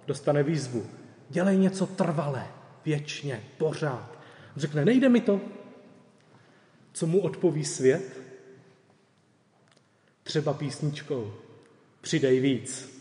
Dostane 0.07 0.43
výzvu, 0.43 0.87
dělej 1.29 1.59
něco 1.59 1.87
trvalé, 1.87 2.47
věčně, 2.85 3.45
pořád. 3.59 4.19
Řekne, 4.57 4.85
nejde 4.85 5.09
mi 5.09 5.21
to. 5.21 5.41
Co 6.93 7.07
mu 7.07 7.21
odpoví 7.21 7.65
svět? 7.65 8.21
Třeba 10.23 10.55
písničkou, 10.55 11.35
přidej 12.01 12.41
víc. 12.41 13.01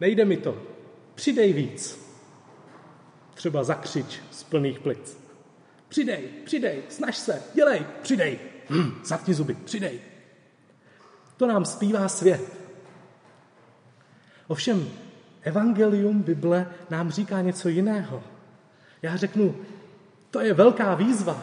Nejde 0.00 0.24
mi 0.24 0.36
to, 0.36 0.62
přidej 1.14 1.52
víc. 1.52 1.98
Třeba 3.34 3.64
zakřič 3.64 4.20
z 4.30 4.42
plných 4.42 4.80
plic. 4.80 5.19
Přidej, 5.90 6.28
přidej, 6.44 6.82
snaž 6.88 7.16
se, 7.16 7.42
dělej, 7.54 7.86
přidej. 8.02 8.38
Hm, 8.70 9.00
zatni 9.04 9.34
zuby, 9.34 9.54
přidej. 9.54 10.00
To 11.36 11.46
nám 11.46 11.64
zpívá 11.64 12.08
svět. 12.08 12.40
Ovšem, 14.46 14.88
evangelium 15.42 16.22
Bible 16.22 16.74
nám 16.90 17.10
říká 17.10 17.40
něco 17.40 17.68
jiného. 17.68 18.22
Já 19.02 19.16
řeknu, 19.16 19.56
to 20.30 20.40
je 20.40 20.54
velká 20.54 20.94
výzva, 20.94 21.42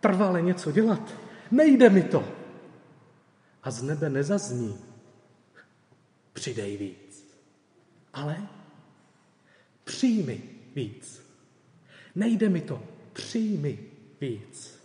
trvale 0.00 0.42
něco 0.42 0.72
dělat. 0.72 1.14
Nejde 1.50 1.90
mi 1.90 2.02
to. 2.02 2.28
A 3.62 3.70
z 3.70 3.82
nebe 3.82 4.10
nezazní, 4.10 4.78
přidej 6.32 6.76
víc. 6.76 7.36
Ale 8.12 8.36
přijmi 9.84 10.42
víc. 10.74 11.22
Nejde 12.14 12.48
mi 12.48 12.60
to, 12.60 12.82
přijmi 13.12 13.78
víc. 14.20 14.78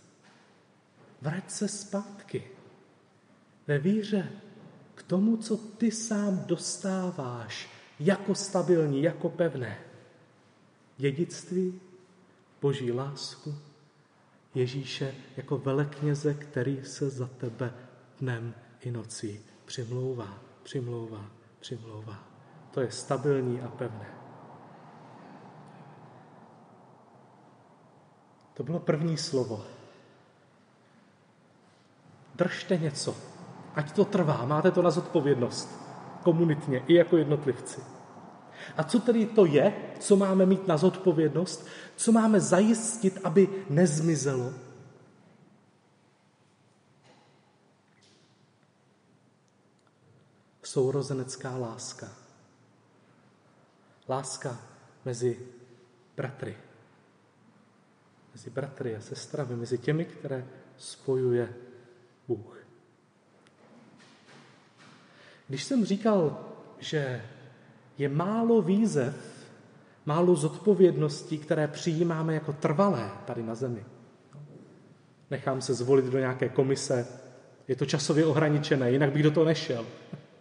Vrať 1.22 1.50
se 1.50 1.68
zpátky 1.68 2.44
ve 3.66 3.78
víře 3.78 4.32
k 4.94 5.02
tomu, 5.02 5.36
co 5.36 5.56
ty 5.56 5.90
sám 5.90 6.44
dostáváš 6.46 7.68
jako 8.00 8.34
stabilní, 8.34 9.02
jako 9.02 9.28
pevné. 9.28 9.78
Dědictví, 10.96 11.80
boží 12.60 12.92
lásku, 12.92 13.54
Ježíše 14.54 15.14
jako 15.36 15.58
velekněze, 15.58 16.34
který 16.34 16.84
se 16.84 17.10
za 17.10 17.26
tebe 17.26 17.74
dnem 18.20 18.54
i 18.80 18.90
nocí 18.90 19.40
přimlouvá, 19.64 20.38
přimlouvá, 20.62 21.30
přimlouvá. 21.60 22.28
To 22.70 22.80
je 22.80 22.90
stabilní 22.90 23.60
a 23.60 23.68
pevné. 23.68 24.17
To 28.58 28.64
bylo 28.64 28.78
první 28.78 29.16
slovo. 29.16 29.64
Držte 32.34 32.76
něco, 32.76 33.16
ať 33.74 33.92
to 33.92 34.04
trvá, 34.04 34.44
máte 34.44 34.70
to 34.70 34.82
na 34.82 34.90
zodpovědnost, 34.90 35.68
komunitně 36.22 36.84
i 36.86 36.94
jako 36.94 37.16
jednotlivci. 37.16 37.80
A 38.76 38.84
co 38.84 38.98
tedy 39.00 39.26
to 39.26 39.46
je, 39.46 39.94
co 40.00 40.16
máme 40.16 40.46
mít 40.46 40.66
na 40.66 40.76
zodpovědnost, 40.76 41.66
co 41.96 42.12
máme 42.12 42.40
zajistit, 42.40 43.18
aby 43.24 43.64
nezmizelo? 43.70 44.52
Sourozenecká 50.62 51.56
láska. 51.56 52.08
Láska 54.08 54.58
mezi 55.04 55.46
bratry. 56.16 56.67
Mezi 58.38 58.50
bratry 58.50 58.96
a 58.96 59.00
sestrami, 59.00 59.56
mezi 59.56 59.78
těmi, 59.78 60.04
které 60.04 60.46
spojuje 60.76 61.48
Bůh. 62.28 62.58
Když 65.48 65.64
jsem 65.64 65.84
říkal, 65.84 66.44
že 66.78 67.22
je 67.98 68.08
málo 68.08 68.62
výzev, 68.62 69.14
málo 70.06 70.36
zodpovědností, 70.36 71.38
které 71.38 71.68
přijímáme 71.68 72.34
jako 72.34 72.52
trvalé 72.52 73.10
tady 73.26 73.42
na 73.42 73.54
zemi. 73.54 73.84
Nechám 75.30 75.60
se 75.60 75.74
zvolit 75.74 76.04
do 76.04 76.18
nějaké 76.18 76.48
komise, 76.48 77.06
je 77.68 77.76
to 77.76 77.86
časově 77.86 78.26
ohraničené, 78.26 78.90
jinak 78.90 79.12
bych 79.12 79.22
do 79.22 79.30
toho 79.30 79.46
nešel. 79.46 79.86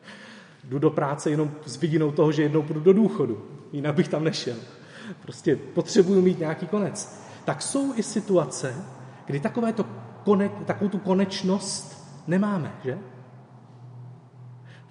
Jdu 0.63 0.79
do 0.79 0.89
práce 0.89 1.29
jenom 1.29 1.51
s 1.65 1.77
vidinou 1.77 2.11
toho, 2.11 2.31
že 2.31 2.43
jednou 2.43 2.61
půjdu 2.61 2.81
do 2.81 2.93
důchodu, 2.93 3.47
jinak 3.71 3.95
bych 3.95 4.07
tam 4.07 4.23
nešel. 4.23 4.57
Prostě 5.21 5.55
potřebuju 5.55 6.21
mít 6.21 6.39
nějaký 6.39 6.67
konec. 6.67 7.26
Tak 7.47 7.61
jsou 7.61 7.93
i 7.95 8.03
situace, 8.03 8.75
kdy 9.25 9.39
takovéto 9.39 9.83
kone, 10.23 10.49
takovou 10.49 10.89
tu 10.89 10.97
konečnost 10.97 12.07
nemáme, 12.27 12.75
že? 12.83 12.97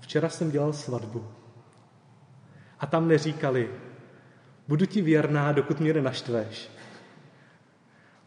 Včera 0.00 0.28
jsem 0.28 0.50
dělal 0.50 0.72
svatbu. 0.72 1.24
A 2.80 2.86
tam 2.86 3.08
neříkali, 3.08 3.70
budu 4.68 4.86
ti 4.86 5.02
věrná, 5.02 5.52
dokud 5.52 5.80
mě 5.80 5.92
nenaštveš. 5.92 6.70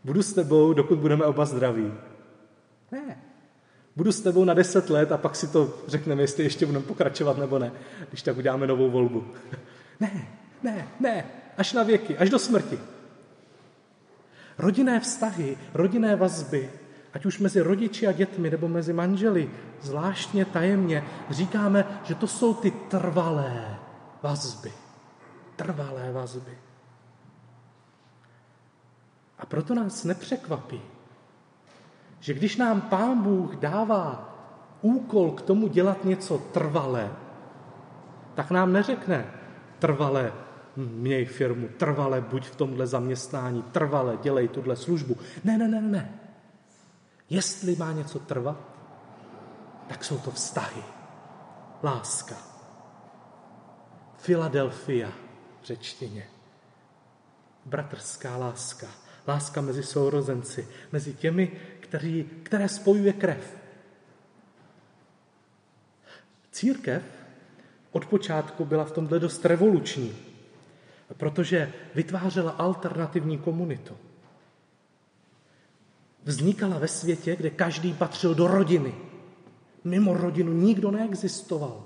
Budu 0.03 0.23
s 0.23 0.33
tebou, 0.33 0.73
dokud 0.73 0.99
budeme 0.99 1.25
oba 1.25 1.45
zdraví. 1.45 1.93
Ne. 2.91 3.17
Budu 3.95 4.11
s 4.11 4.21
tebou 4.21 4.45
na 4.45 4.53
deset 4.53 4.89
let 4.89 5.11
a 5.11 5.17
pak 5.17 5.35
si 5.35 5.47
to 5.47 5.77
řekneme, 5.87 6.21
jestli 6.21 6.43
ještě 6.43 6.65
budeme 6.65 6.85
pokračovat 6.85 7.37
nebo 7.37 7.59
ne, 7.59 7.71
když 8.09 8.21
tak 8.21 8.37
uděláme 8.37 8.67
novou 8.67 8.89
volbu. 8.89 9.27
Ne, 9.99 10.27
ne, 10.63 10.87
ne, 10.99 11.25
až 11.57 11.73
na 11.73 11.83
věky, 11.83 12.17
až 12.17 12.29
do 12.29 12.39
smrti. 12.39 12.79
Rodinné 14.59 14.99
vztahy, 14.99 15.57
rodinné 15.73 16.15
vazby, 16.15 16.67
ať 17.13 17.25
už 17.25 17.39
mezi 17.39 17.63
rodiči 17.63 18.07
a 18.07 18.11
dětmi 18.11 18.49
nebo 18.49 18.67
mezi 18.67 18.93
manželi, 18.93 19.51
zvláštně 19.81 20.45
tajemně 20.45 21.03
říkáme, 21.29 21.85
že 22.03 22.15
to 22.15 22.27
jsou 22.27 22.53
ty 22.53 22.71
trvalé 22.71 23.79
vazby. 24.23 24.71
Trvalé 25.55 26.11
vazby. 26.11 26.57
A 29.39 29.45
proto 29.45 29.75
nás 29.75 30.03
nepřekvapí, 30.03 30.81
že 32.19 32.33
když 32.33 32.57
nám 32.57 32.81
Pán 32.81 33.23
Bůh 33.23 33.55
dává 33.55 34.35
úkol 34.81 35.31
k 35.31 35.41
tomu 35.41 35.67
dělat 35.67 36.05
něco 36.05 36.37
trvalé, 36.37 37.11
tak 38.35 38.51
nám 38.51 38.73
neřekne, 38.73 39.25
trvalé 39.79 40.31
měj 40.79 41.25
firmu, 41.25 41.67
trvale 41.67 42.21
buď 42.21 42.47
v 42.47 42.55
tomhle 42.55 42.87
zaměstnání, 42.87 43.63
trvale 43.63 44.17
dělej 44.17 44.47
tuhle 44.47 44.75
službu. 44.75 45.17
Ne, 45.43 45.57
ne, 45.57 45.67
ne, 45.67 45.81
ne. 45.81 46.19
Jestli 47.29 47.75
má 47.75 47.91
něco 47.91 48.19
trvat, 48.19 48.57
tak 49.87 50.03
jsou 50.03 50.17
to 50.17 50.31
vztahy. 50.31 50.83
Láska. 51.83 52.35
Filadelfia 54.17 55.09
v 55.61 55.65
řečtině. 55.65 56.27
Bratrská 57.65 58.37
láska. 58.37 58.87
Láska 59.27 59.61
mezi 59.61 59.83
sourozenci, 59.83 60.67
mezi 60.91 61.13
těmi, 61.13 61.51
který, 61.79 62.23
které 62.43 62.69
spojuje 62.69 63.13
krev. 63.13 63.57
Církev 66.51 67.03
od 67.91 68.05
počátku 68.05 68.65
byla 68.65 68.85
v 68.85 68.91
tomhle 68.91 69.19
dost 69.19 69.45
revoluční, 69.45 70.15
protože 71.17 71.73
vytvářela 71.95 72.51
alternativní 72.51 73.37
komunitu. 73.37 73.97
Vznikala 76.23 76.77
ve 76.77 76.87
světě, 76.87 77.35
kde 77.35 77.49
každý 77.49 77.93
patřil 77.93 78.35
do 78.35 78.47
rodiny. 78.47 78.95
Mimo 79.83 80.13
rodinu 80.13 80.53
nikdo 80.53 80.91
neexistoval. 80.91 81.83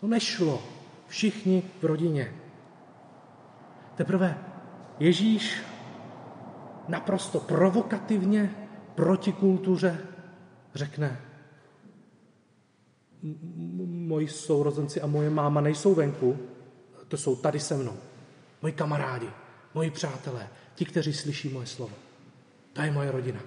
To 0.00 0.06
nešlo. 0.06 0.62
Všichni 1.06 1.62
v 1.80 1.84
rodině. 1.84 2.34
Teprve 3.94 4.38
Ježíš 4.98 5.62
naprosto 6.88 7.40
provokativně 7.40 8.54
proti 8.94 9.32
kultuře 9.32 9.98
řekne, 10.74 11.20
moji 13.86 14.28
sourozenci 14.28 15.00
a 15.00 15.06
moje 15.06 15.30
máma 15.30 15.60
nejsou 15.60 15.94
venku, 15.94 16.38
to 17.08 17.16
jsou 17.16 17.36
tady 17.36 17.60
se 17.60 17.76
mnou. 17.76 17.96
Moji 18.62 18.72
kamarádi, 18.72 19.30
moji 19.74 19.90
přátelé, 19.90 20.48
ti, 20.74 20.84
kteří 20.84 21.12
slyší 21.12 21.48
moje 21.48 21.66
slovo. 21.66 21.96
To 22.72 22.82
je 22.82 22.90
moje 22.90 23.12
rodina. 23.12 23.40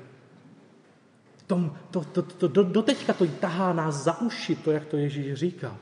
Tom, 1.47 1.77
to, 1.91 2.03
to, 2.03 2.21
to, 2.21 2.47
do, 2.47 2.63
do 2.63 2.81
teďka 2.81 3.13
to 3.13 3.27
tahá 3.27 3.73
nás 3.73 3.95
za 3.95 4.21
uši, 4.21 4.55
to, 4.55 4.71
jak 4.71 4.85
to 4.85 4.97
Ježíš 4.97 5.33
říkal. 5.33 5.77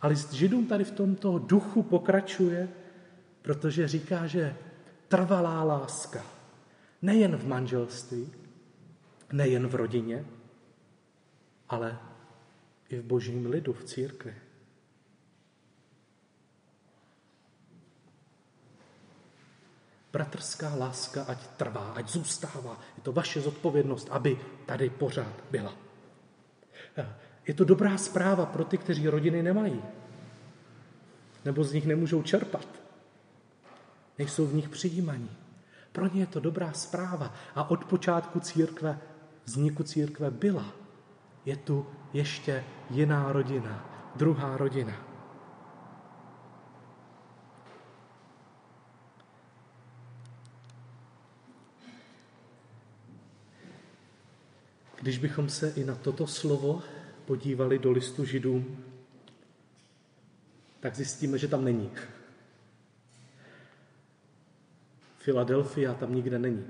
Ale 0.00 0.14
Židům 0.14 0.66
tady 0.66 0.84
v 0.84 0.90
tomto 0.90 1.38
duchu 1.38 1.82
pokračuje, 1.82 2.68
protože 3.42 3.88
říká, 3.88 4.26
že 4.26 4.56
trvalá 5.08 5.64
láska, 5.64 6.24
nejen 7.02 7.36
v 7.36 7.46
manželství, 7.46 8.32
nejen 9.32 9.66
v 9.66 9.74
rodině, 9.74 10.24
ale 11.68 11.98
i 12.88 12.98
v 12.98 13.02
božím 13.02 13.46
lidu, 13.46 13.72
v 13.72 13.84
církvi. 13.84 14.34
Bratrská 20.16 20.72
láska 20.74 21.28
ať 21.28 21.46
trvá, 21.60 21.92
ať 21.92 22.08
zůstává. 22.08 22.80
Je 22.96 23.02
to 23.02 23.12
vaše 23.12 23.40
zodpovědnost, 23.40 24.08
aby 24.10 24.40
tady 24.66 24.90
pořád 24.90 25.44
byla. 25.50 25.72
Je 27.46 27.54
to 27.54 27.64
dobrá 27.64 27.98
zpráva 27.98 28.46
pro 28.46 28.64
ty, 28.64 28.78
kteří 28.78 29.08
rodiny 29.08 29.42
nemají. 29.42 29.82
Nebo 31.44 31.64
z 31.64 31.72
nich 31.72 31.86
nemůžou 31.86 32.22
čerpat. 32.22 32.66
Nejsou 34.18 34.46
v 34.46 34.54
nich 34.54 34.68
přijímaní. 34.68 35.30
Pro 35.92 36.08
ně 36.08 36.20
je 36.20 36.26
to 36.26 36.40
dobrá 36.40 36.72
zpráva. 36.72 37.34
A 37.54 37.70
od 37.70 37.84
počátku 37.84 38.40
církve, 38.40 38.98
vzniku 39.44 39.82
církve 39.82 40.30
byla. 40.30 40.72
Je 41.44 41.56
tu 41.56 41.86
ještě 42.12 42.64
jiná 42.90 43.32
rodina, 43.32 43.84
druhá 44.16 44.56
rodina. 44.56 45.15
Když 55.06 55.18
bychom 55.18 55.48
se 55.48 55.72
i 55.76 55.84
na 55.84 55.94
toto 55.94 56.26
slovo 56.26 56.82
podívali 57.24 57.78
do 57.78 57.92
listu 57.92 58.24
židům, 58.24 58.84
tak 60.80 60.96
zjistíme, 60.96 61.38
že 61.38 61.48
tam 61.48 61.64
není. 61.64 61.90
Filadelfia 65.18 65.94
tam 65.94 66.14
nikde 66.14 66.38
není. 66.38 66.64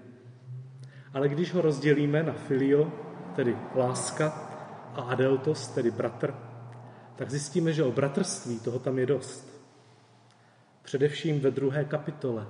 Ale 1.12 1.29
když 1.29 1.53
ho 1.53 1.61
rozdělíme 1.61 2.22
na 2.22 2.33
filio, 2.33 2.92
tedy 3.37 3.57
láska, 3.75 4.29
a 4.94 5.03
adeltos, 5.03 5.68
tedy 5.68 5.90
bratr, 5.90 6.35
tak 7.16 7.31
zjistíme, 7.31 7.72
že 7.72 7.85
o 7.85 7.92
bratrství 7.92 8.61
toho 8.61 8.79
tam 8.79 8.99
je 8.99 9.07
dost. 9.07 9.62
Především 10.83 11.40
ve 11.40 11.51
druhé 11.51 11.85
kapitole 11.85 12.46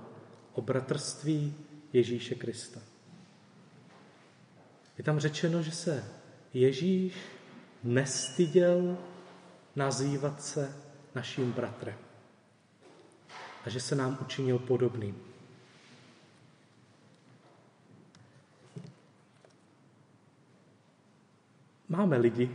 o 0.52 0.62
bratrství 0.62 1.54
Ježíše 1.92 2.34
Krista. 2.34 2.95
Je 4.98 5.04
tam 5.04 5.18
řečeno, 5.18 5.62
že 5.62 5.70
se 5.70 6.04
Ježíš 6.54 7.14
nestyděl 7.84 8.98
nazývat 9.76 10.42
se 10.42 10.76
naším 11.14 11.52
bratrem 11.52 11.96
a 13.64 13.70
že 13.70 13.80
se 13.80 13.94
nám 13.94 14.18
učinil 14.20 14.58
podobným. 14.58 15.18
Máme 21.88 22.16
lidi, 22.16 22.50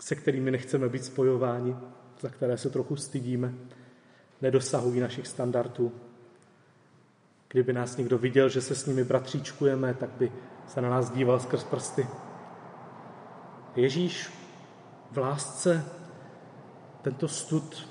se 0.00 0.14
kterými 0.14 0.50
nechceme 0.50 0.88
být 0.88 1.04
spojováni, 1.04 1.76
za 2.20 2.28
které 2.28 2.58
se 2.58 2.70
trochu 2.70 2.96
stydíme, 2.96 3.54
nedosahují 4.42 5.00
našich 5.00 5.26
standardů. 5.26 5.92
Kdyby 7.48 7.72
nás 7.72 7.96
někdo 7.96 8.18
viděl, 8.18 8.48
že 8.48 8.60
se 8.60 8.74
s 8.74 8.86
nimi 8.86 9.04
bratříčkujeme, 9.04 9.94
tak 9.94 10.10
by 10.10 10.32
se 10.66 10.80
na 10.80 10.90
nás 10.90 11.10
díval 11.10 11.40
skrz 11.40 11.64
prsty. 11.64 12.08
Ježíš 13.76 14.32
v 15.10 15.18
lásce 15.18 15.84
tento 17.02 17.28
stud 17.28 17.88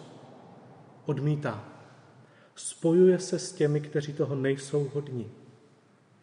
odmítá. 1.06 1.64
Spojuje 2.56 3.20
se 3.20 3.40
s 3.40 3.54
těmi, 3.54 3.82
kteří 3.82 4.14
toho 4.14 4.36
nejsou 4.36 4.90
hodní. 4.94 5.32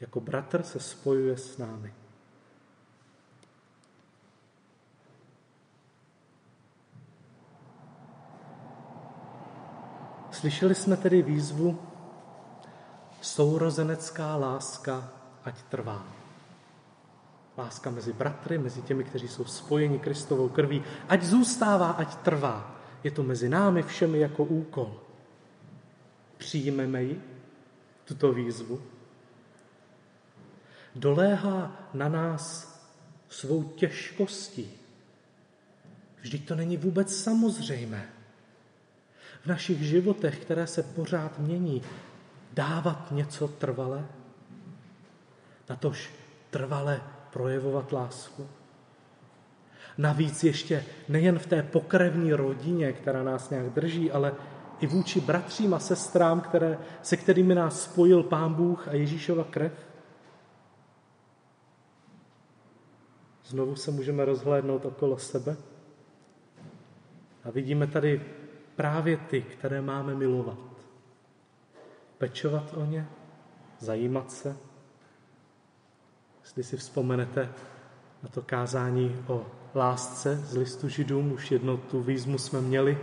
Jako 0.01 0.21
bratr 0.21 0.63
se 0.63 0.81
spojuje 0.81 1.37
s 1.37 1.59
námi. 1.59 1.95
Slyšeli 10.31 10.75
jsme 10.75 10.97
tedy 10.97 11.23
výzvu 11.23 11.79
sourozenecká 13.21 14.37
láska, 14.37 15.13
ať 15.45 15.63
trvá. 15.63 16.18
Láska 17.59 17.91
mezi 17.91 18.13
bratry, 18.13 18.59
mezi 18.59 18.83
těmi, 18.83 19.05
kteří 19.05 19.29
jsou 19.29 19.45
spojeni 19.45 19.99
Kristovou 19.99 20.49
krví, 20.49 20.83
ať 21.09 21.23
zůstává, 21.23 21.91
ať 21.91 22.15
trvá. 22.15 22.81
Je 23.05 23.11
to 23.11 23.23
mezi 23.23 23.49
námi 23.49 23.83
všemi 23.83 24.19
jako 24.19 24.45
úkol. 24.45 25.01
Přijmeme 26.37 27.03
ji, 27.03 27.23
tuto 28.05 28.33
výzvu. 28.33 28.83
Doléhá 30.95 31.89
na 31.95 32.09
nás 32.09 32.75
svou 33.29 33.63
těžkostí. 33.63 34.71
Vždyť 36.21 36.49
to 36.49 36.55
není 36.55 36.77
vůbec 36.77 37.17
samozřejmé 37.17 38.09
v 39.43 39.47
našich 39.47 39.83
životech, 39.83 40.39
které 40.39 40.67
se 40.67 40.83
pořád 40.83 41.39
mění, 41.39 41.83
dávat 42.53 43.13
něco 43.13 43.49
trvale, 43.49 44.07
natož 45.69 46.11
trvale 46.51 47.01
projevovat 47.33 47.93
lásku. 47.93 48.49
Navíc 49.99 50.45
ještě 50.45 50.85
nejen 51.09 51.39
v 51.39 51.47
té 51.47 51.63
pokrevní 51.63 52.33
rodině, 52.33 52.93
která 52.93 53.23
nás 53.23 53.51
nějak 53.51 53.71
drží, 53.71 54.11
ale 54.11 54.33
i 54.81 54.87
vůči 54.87 55.21
bratřím 55.21 55.75
a 55.75 55.79
sestrám, 55.79 56.41
které, 56.41 56.79
se 57.03 57.17
kterými 57.17 57.55
nás 57.55 57.83
spojil 57.83 58.23
Pán 58.23 58.55
Bůh 58.55 58.89
a 58.89 58.93
Ježíšova 58.93 59.45
krev. 59.45 59.73
Znovu 63.45 63.77
se 63.77 63.91
můžeme 63.91 64.25
rozhlédnout 64.25 64.85
okolo 64.85 65.19
sebe 65.19 65.57
a 67.45 67.51
vidíme 67.51 67.87
tady 67.87 68.25
právě 68.77 69.17
ty, 69.17 69.43
které 69.43 69.81
máme 69.81 70.15
milovat. 70.15 70.59
Pečovat 72.19 72.75
o 72.77 72.85
ně, 72.85 73.09
zajímat 73.79 74.31
se. 74.31 74.68
Jestli 76.49 76.63
si 76.65 76.77
vzpomenete 76.77 77.49
na 78.23 78.29
to 78.29 78.43
kázání 78.43 79.17
o 79.27 79.47
lásce 79.75 80.37
z 80.37 80.57
listu 80.57 80.89
židům, 80.89 81.33
už 81.33 81.51
jednou 81.51 81.77
tu 81.77 82.03
výzmu 82.03 82.39
jsme 82.39 82.61
měli, 82.61 82.99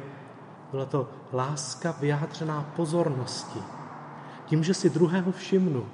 byla 0.71 0.85
to 0.85 1.09
láska 1.33 1.91
vyjádřená 1.91 2.73
pozorností. 2.75 3.59
Tím, 4.45 4.63
že 4.63 4.73
si 4.73 4.89
druhého 4.89 5.31
všimnu, 5.31 5.89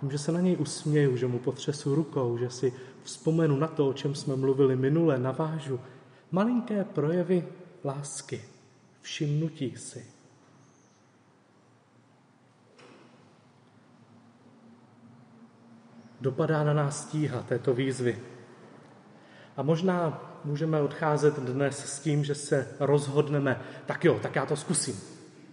tím, 0.00 0.10
že 0.10 0.18
se 0.18 0.32
na 0.32 0.40
něj 0.40 0.56
usměju, 0.56 1.16
že 1.16 1.26
mu 1.26 1.38
potřesu 1.38 1.94
rukou, 1.94 2.38
že 2.38 2.50
si 2.50 2.72
vzpomenu 3.02 3.56
na 3.56 3.66
to, 3.66 3.88
o 3.88 3.92
čem 3.92 4.14
jsme 4.14 4.36
mluvili 4.36 4.76
minule, 4.76 5.18
navážu. 5.18 5.80
Malinké 6.30 6.84
projevy 6.84 7.48
lásky 7.84 8.42
všimnutí 9.00 9.76
si. 9.76 10.15
Dopadá 16.26 16.64
na 16.64 16.72
nás 16.72 17.04
tíha 17.04 17.42
této 17.42 17.74
výzvy. 17.74 18.18
A 19.56 19.62
možná 19.62 20.22
můžeme 20.44 20.80
odcházet 20.80 21.38
dnes 21.38 21.78
s 21.78 22.00
tím, 22.00 22.24
že 22.24 22.34
se 22.34 22.68
rozhodneme, 22.80 23.60
tak 23.86 24.04
jo, 24.04 24.18
tak 24.22 24.36
já 24.36 24.46
to 24.46 24.56
zkusím. 24.56 25.00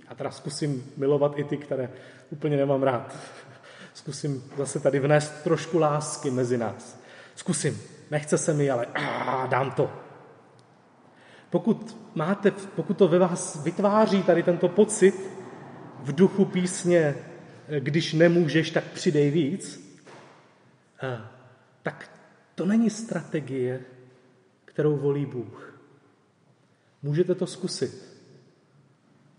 A 0.08 0.16
teda 0.16 0.32
zkusím 0.32 0.92
milovat 0.98 1.40
i 1.40 1.44
ty, 1.44 1.58
které 1.58 1.90
úplně 2.30 2.58
nemám 2.58 2.84
rád. 2.84 3.16
Zkusím 3.94 4.44
zase 4.58 4.80
tady 4.80 5.00
vnést 5.00 5.44
trošku 5.44 5.78
lásky 5.78 6.32
mezi 6.32 6.58
nás. 6.58 7.00
Zkusím. 7.36 7.82
Nechce 8.12 8.38
se 8.38 8.54
mi, 8.54 8.70
ale 8.70 8.86
á, 8.86 9.46
dám 9.50 9.72
to. 9.72 9.94
Pokud, 11.50 11.98
máte, 12.16 12.52
pokud 12.52 12.98
to 12.98 13.08
ve 13.08 13.20
vás 13.20 13.64
vytváří 13.64 14.24
tady 14.24 14.44
tento 14.44 14.70
pocit 14.70 15.30
v 16.04 16.16
duchu 16.16 16.46
písně, 16.46 17.16
když 17.80 18.14
nemůžeš, 18.14 18.72
tak 18.72 18.84
přidej 18.84 19.32
víc, 19.32 19.83
tak 21.82 22.20
to 22.56 22.66
není 22.66 22.90
strategie, 22.90 23.82
kterou 24.66 24.98
volí 24.98 25.26
Bůh. 25.26 25.80
Můžete 27.04 27.36
to 27.36 27.48
zkusit, 27.48 28.20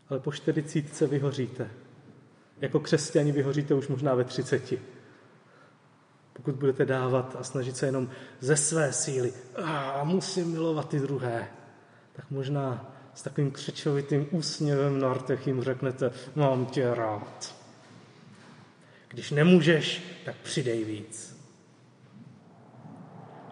ale 0.08 0.20
po 0.20 0.32
čtyřicítce 0.32 1.06
vyhoříte. 1.06 1.70
Jako 2.60 2.80
křesťani 2.80 3.32
vyhoříte 3.32 3.74
už 3.74 3.88
možná 3.88 4.14
ve 4.14 4.24
třiceti. 4.24 4.82
Pokud 6.32 6.54
budete 6.54 6.84
dávat 6.84 7.36
a 7.38 7.42
snažit 7.42 7.76
se 7.76 7.86
jenom 7.86 8.10
ze 8.40 8.56
své 8.56 8.92
síly, 8.92 9.32
a 9.64 10.04
musím 10.04 10.50
milovat 10.50 10.88
ty 10.88 11.00
druhé, 11.00 11.48
tak 12.12 12.30
možná 12.30 12.94
s 13.14 13.22
takovým 13.22 13.50
křečovitým 13.50 14.26
úsměvem 14.30 15.00
na 15.00 15.14
rtech 15.14 15.46
jim 15.46 15.62
řeknete, 15.62 16.10
mám 16.34 16.66
tě 16.66 16.94
rád. 16.94 17.54
Když 19.08 19.30
nemůžeš, 19.30 20.02
tak 20.24 20.36
přidej 20.36 20.84
víc. 20.84 21.33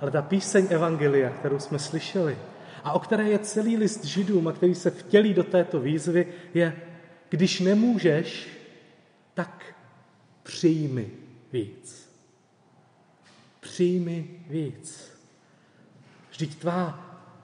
Ale 0.02 0.10
ta 0.10 0.22
píseň 0.22 0.66
Evangelia, 0.70 1.30
kterou 1.30 1.58
jsme 1.58 1.78
slyšeli, 1.78 2.38
a 2.84 2.92
o 2.92 2.98
které 2.98 3.28
je 3.28 3.38
celý 3.38 3.76
list 3.76 4.04
židům 4.04 4.48
a 4.48 4.52
který 4.52 4.74
se 4.74 4.90
vtělí 4.90 5.34
do 5.34 5.44
této 5.44 5.80
výzvy, 5.80 6.26
je, 6.54 6.76
když 7.28 7.60
nemůžeš, 7.60 8.48
tak 9.34 9.64
přijmi 10.42 11.10
víc. 11.52 12.10
Přijmi 13.60 14.26
víc. 14.50 15.12
Vždyť 16.30 16.58
tvá 16.58 16.98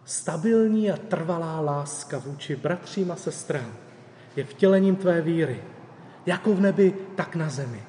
stabilní 0.05 0.91
a 0.91 0.97
trvalá 0.97 1.61
láska 1.61 2.19
vůči 2.19 2.57
bratřím 2.57 3.11
a 3.11 3.17
sestrám 3.17 3.77
je 4.37 4.45
vtělením 4.45 4.97
tvé 4.97 5.23
víry, 5.23 5.63
jako 6.27 6.55
v 6.55 6.61
nebi, 6.61 6.95
tak 7.17 7.37
na 7.37 7.49
zemi. 7.49 7.83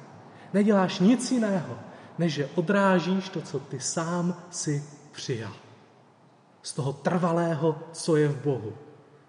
Neděláš 0.52 0.98
nic 0.98 1.32
jiného, 1.32 1.78
než 2.20 2.32
že 2.32 2.46
odrážíš 2.54 3.28
to, 3.28 3.40
co 3.40 3.58
ty 3.60 3.80
sám 3.80 4.36
si 4.50 4.84
přijal. 5.12 5.56
Z 6.62 6.72
toho 6.72 6.92
trvalého, 6.92 7.88
co 7.92 8.16
je 8.16 8.28
v 8.28 8.44
Bohu. 8.44 8.76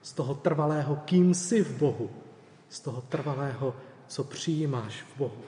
Z 0.02 0.14
toho 0.14 0.36
trvalého, 0.36 0.96
kým 0.96 1.34
jsi 1.34 1.64
v 1.64 1.78
Bohu. 1.78 2.12
Z 2.70 2.80
toho 2.80 3.02
trvalého, 3.02 3.76
co 4.08 4.24
přijímáš 4.24 5.02
v 5.02 5.18
Bohu. 5.18 5.44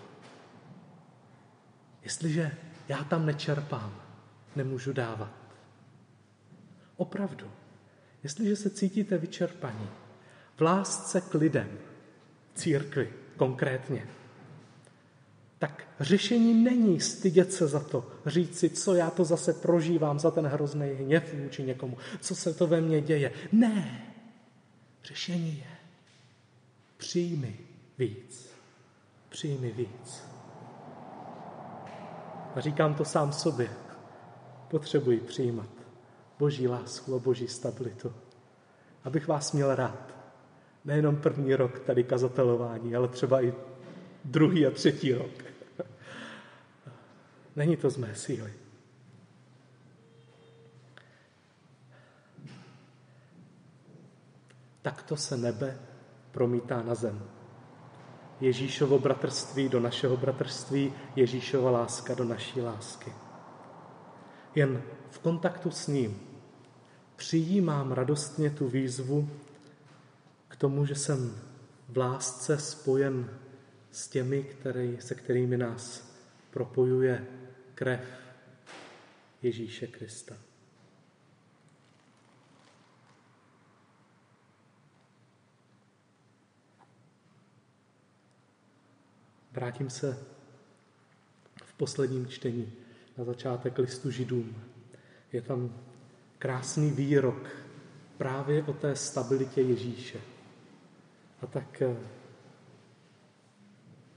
Jestliže 2.03 2.51
já 2.87 3.03
tam 3.03 3.25
nečerpám, 3.25 3.95
nemůžu 4.55 4.93
dávat. 4.93 5.33
Opravdu, 6.95 7.51
jestliže 8.23 8.55
se 8.55 8.69
cítíte 8.69 9.17
vyčerpaní, 9.17 9.89
v 10.55 10.61
lásce 10.61 11.21
k 11.21 11.33
lidem, 11.33 11.77
církvi 12.53 13.13
konkrétně, 13.37 14.07
tak 15.63 15.83
řešení 15.99 16.53
není 16.53 16.99
stydět 16.99 17.53
se 17.53 17.67
za 17.67 17.79
to, 17.79 18.07
říct 18.25 18.59
si, 18.59 18.69
co 18.69 18.95
já 18.95 19.09
to 19.09 19.23
zase 19.23 19.53
prožívám 19.53 20.19
za 20.19 20.31
ten 20.31 20.45
hrozný 20.45 20.87
hněv 20.87 21.33
vůči 21.33 21.63
někomu, 21.63 21.97
co 22.21 22.35
se 22.35 22.53
to 22.53 22.67
ve 22.67 22.81
mně 22.81 23.01
děje. 23.01 23.31
Ne, 23.51 24.07
řešení 25.03 25.57
je 25.57 25.77
přijmi 26.97 27.57
víc, 27.97 28.49
přijmi 29.29 29.71
víc. 29.71 30.23
A 32.55 32.59
říkám 32.59 32.95
to 32.95 33.05
sám 33.05 33.33
sobě. 33.33 33.69
Potřebuji 34.67 35.19
přijímat 35.19 35.69
boží 36.39 36.67
lásku 36.67 37.15
a 37.15 37.19
boží 37.19 37.47
stabilitu. 37.47 38.13
Abych 39.03 39.27
vás 39.27 39.51
měl 39.51 39.75
rád. 39.75 40.15
Nejenom 40.85 41.15
první 41.15 41.55
rok 41.55 41.79
tady 41.79 42.03
kazatelování, 42.03 42.95
ale 42.95 43.07
třeba 43.07 43.43
i 43.43 43.53
druhý 44.25 44.67
a 44.67 44.71
třetí 44.71 45.13
rok. 45.13 45.52
Není 47.55 47.77
to 47.77 47.89
z 47.89 47.97
mé 47.97 48.15
síly. 48.15 48.53
Takto 54.81 55.17
se 55.17 55.37
nebe 55.37 55.79
promítá 56.31 56.81
na 56.83 56.95
zem. 56.95 57.23
Ježíšovo 58.41 58.99
bratrství 58.99 59.69
do 59.69 59.79
našeho 59.79 60.17
bratrství, 60.17 60.93
Ježíšova 61.15 61.71
láska 61.71 62.13
do 62.13 62.23
naší 62.23 62.61
lásky. 62.61 63.13
Jen 64.55 64.81
v 65.09 65.19
kontaktu 65.19 65.71
s 65.71 65.87
ním 65.87 66.19
přijímám 67.15 67.91
radostně 67.91 68.49
tu 68.49 68.67
výzvu 68.67 69.29
k 70.47 70.55
tomu, 70.55 70.85
že 70.85 70.95
jsem 70.95 71.35
v 71.89 71.97
lásce 71.97 72.57
spojen 72.57 73.29
s 73.91 74.07
těmi, 74.07 74.43
který, 74.43 74.97
se 75.01 75.15
kterými 75.15 75.57
nás 75.57 76.13
propojuje 76.51 77.27
krev 77.75 78.01
Ježíše 79.41 79.87
Krista. 79.87 80.35
Vrátím 89.51 89.89
se 89.89 90.25
v 91.65 91.73
posledním 91.73 92.27
čtení 92.27 92.73
na 93.17 93.23
začátek 93.23 93.77
listu 93.77 94.11
Židům. 94.11 94.55
Je 95.31 95.41
tam 95.41 95.75
krásný 96.39 96.91
výrok 96.91 97.49
právě 98.17 98.63
o 98.63 98.73
té 98.73 98.95
stabilitě 98.95 99.61
Ježíše. 99.61 100.21
A 101.41 101.47
tak 101.47 101.81
eh, 101.81 101.97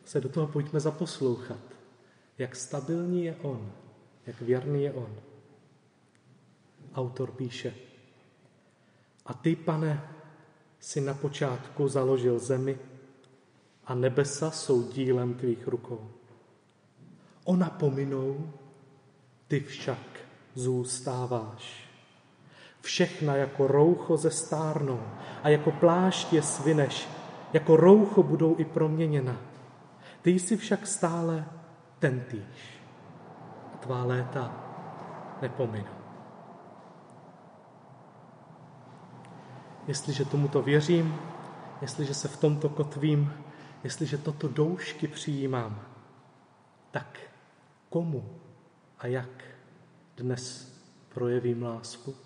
se 0.05 0.21
do 0.21 0.29
toho 0.29 0.47
pojďme 0.47 0.81
zaposlouchat, 0.81 1.76
jak 2.39 2.57
stabilní 2.57 3.25
je 3.25 3.37
On, 3.43 3.73
jak 4.27 4.41
věrný 4.41 4.83
je 4.83 4.93
On. 4.93 5.15
Autor 6.95 7.31
píše, 7.31 7.75
a 9.27 9.35
ty, 9.35 9.57
pane, 9.57 10.03
si 10.81 11.01
na 11.01 11.15
počátku 11.15 11.89
založil 11.89 12.39
zemi 12.39 12.79
a 13.85 13.95
nebesa 13.95 14.51
jsou 14.51 14.83
dílem 14.83 15.35
tvých 15.35 15.69
rukou. 15.69 16.11
Ona 17.45 17.71
pominou, 17.71 18.53
ty 19.49 19.61
však 19.61 20.21
zůstáváš. 20.55 21.89
Všechna 22.81 23.37
jako 23.37 23.67
roucho 23.67 24.17
ze 24.17 24.31
stárnou 24.31 25.03
a 25.43 25.49
jako 25.49 25.71
plášť 25.71 26.33
je 26.33 26.43
svineš, 26.43 27.09
jako 27.53 27.77
roucho 27.77 28.23
budou 28.23 28.57
i 28.59 28.65
proměněna. 28.65 29.41
Ty 30.23 30.31
jsi 30.31 30.57
však 30.57 30.87
stále 30.87 31.45
ten 31.99 32.21
týž. 32.21 32.81
Tvá 33.81 34.05
léta 34.05 34.55
nepominou. 35.43 35.97
Jestliže 39.87 40.25
tomuto 40.25 40.63
věřím, 40.63 41.19
jestliže 41.81 42.15
se 42.15 42.29
v 42.29 42.41
tomto 42.41 42.69
kotvím, 42.69 43.33
jestliže 43.85 44.19
toto 44.19 44.49
doušky 44.49 45.09
přijímám, 45.09 45.81
tak 46.91 47.19
komu 47.89 48.41
a 48.99 49.07
jak 49.07 49.45
dnes 50.17 50.75
projevím 51.09 51.63
lásku? 51.63 52.26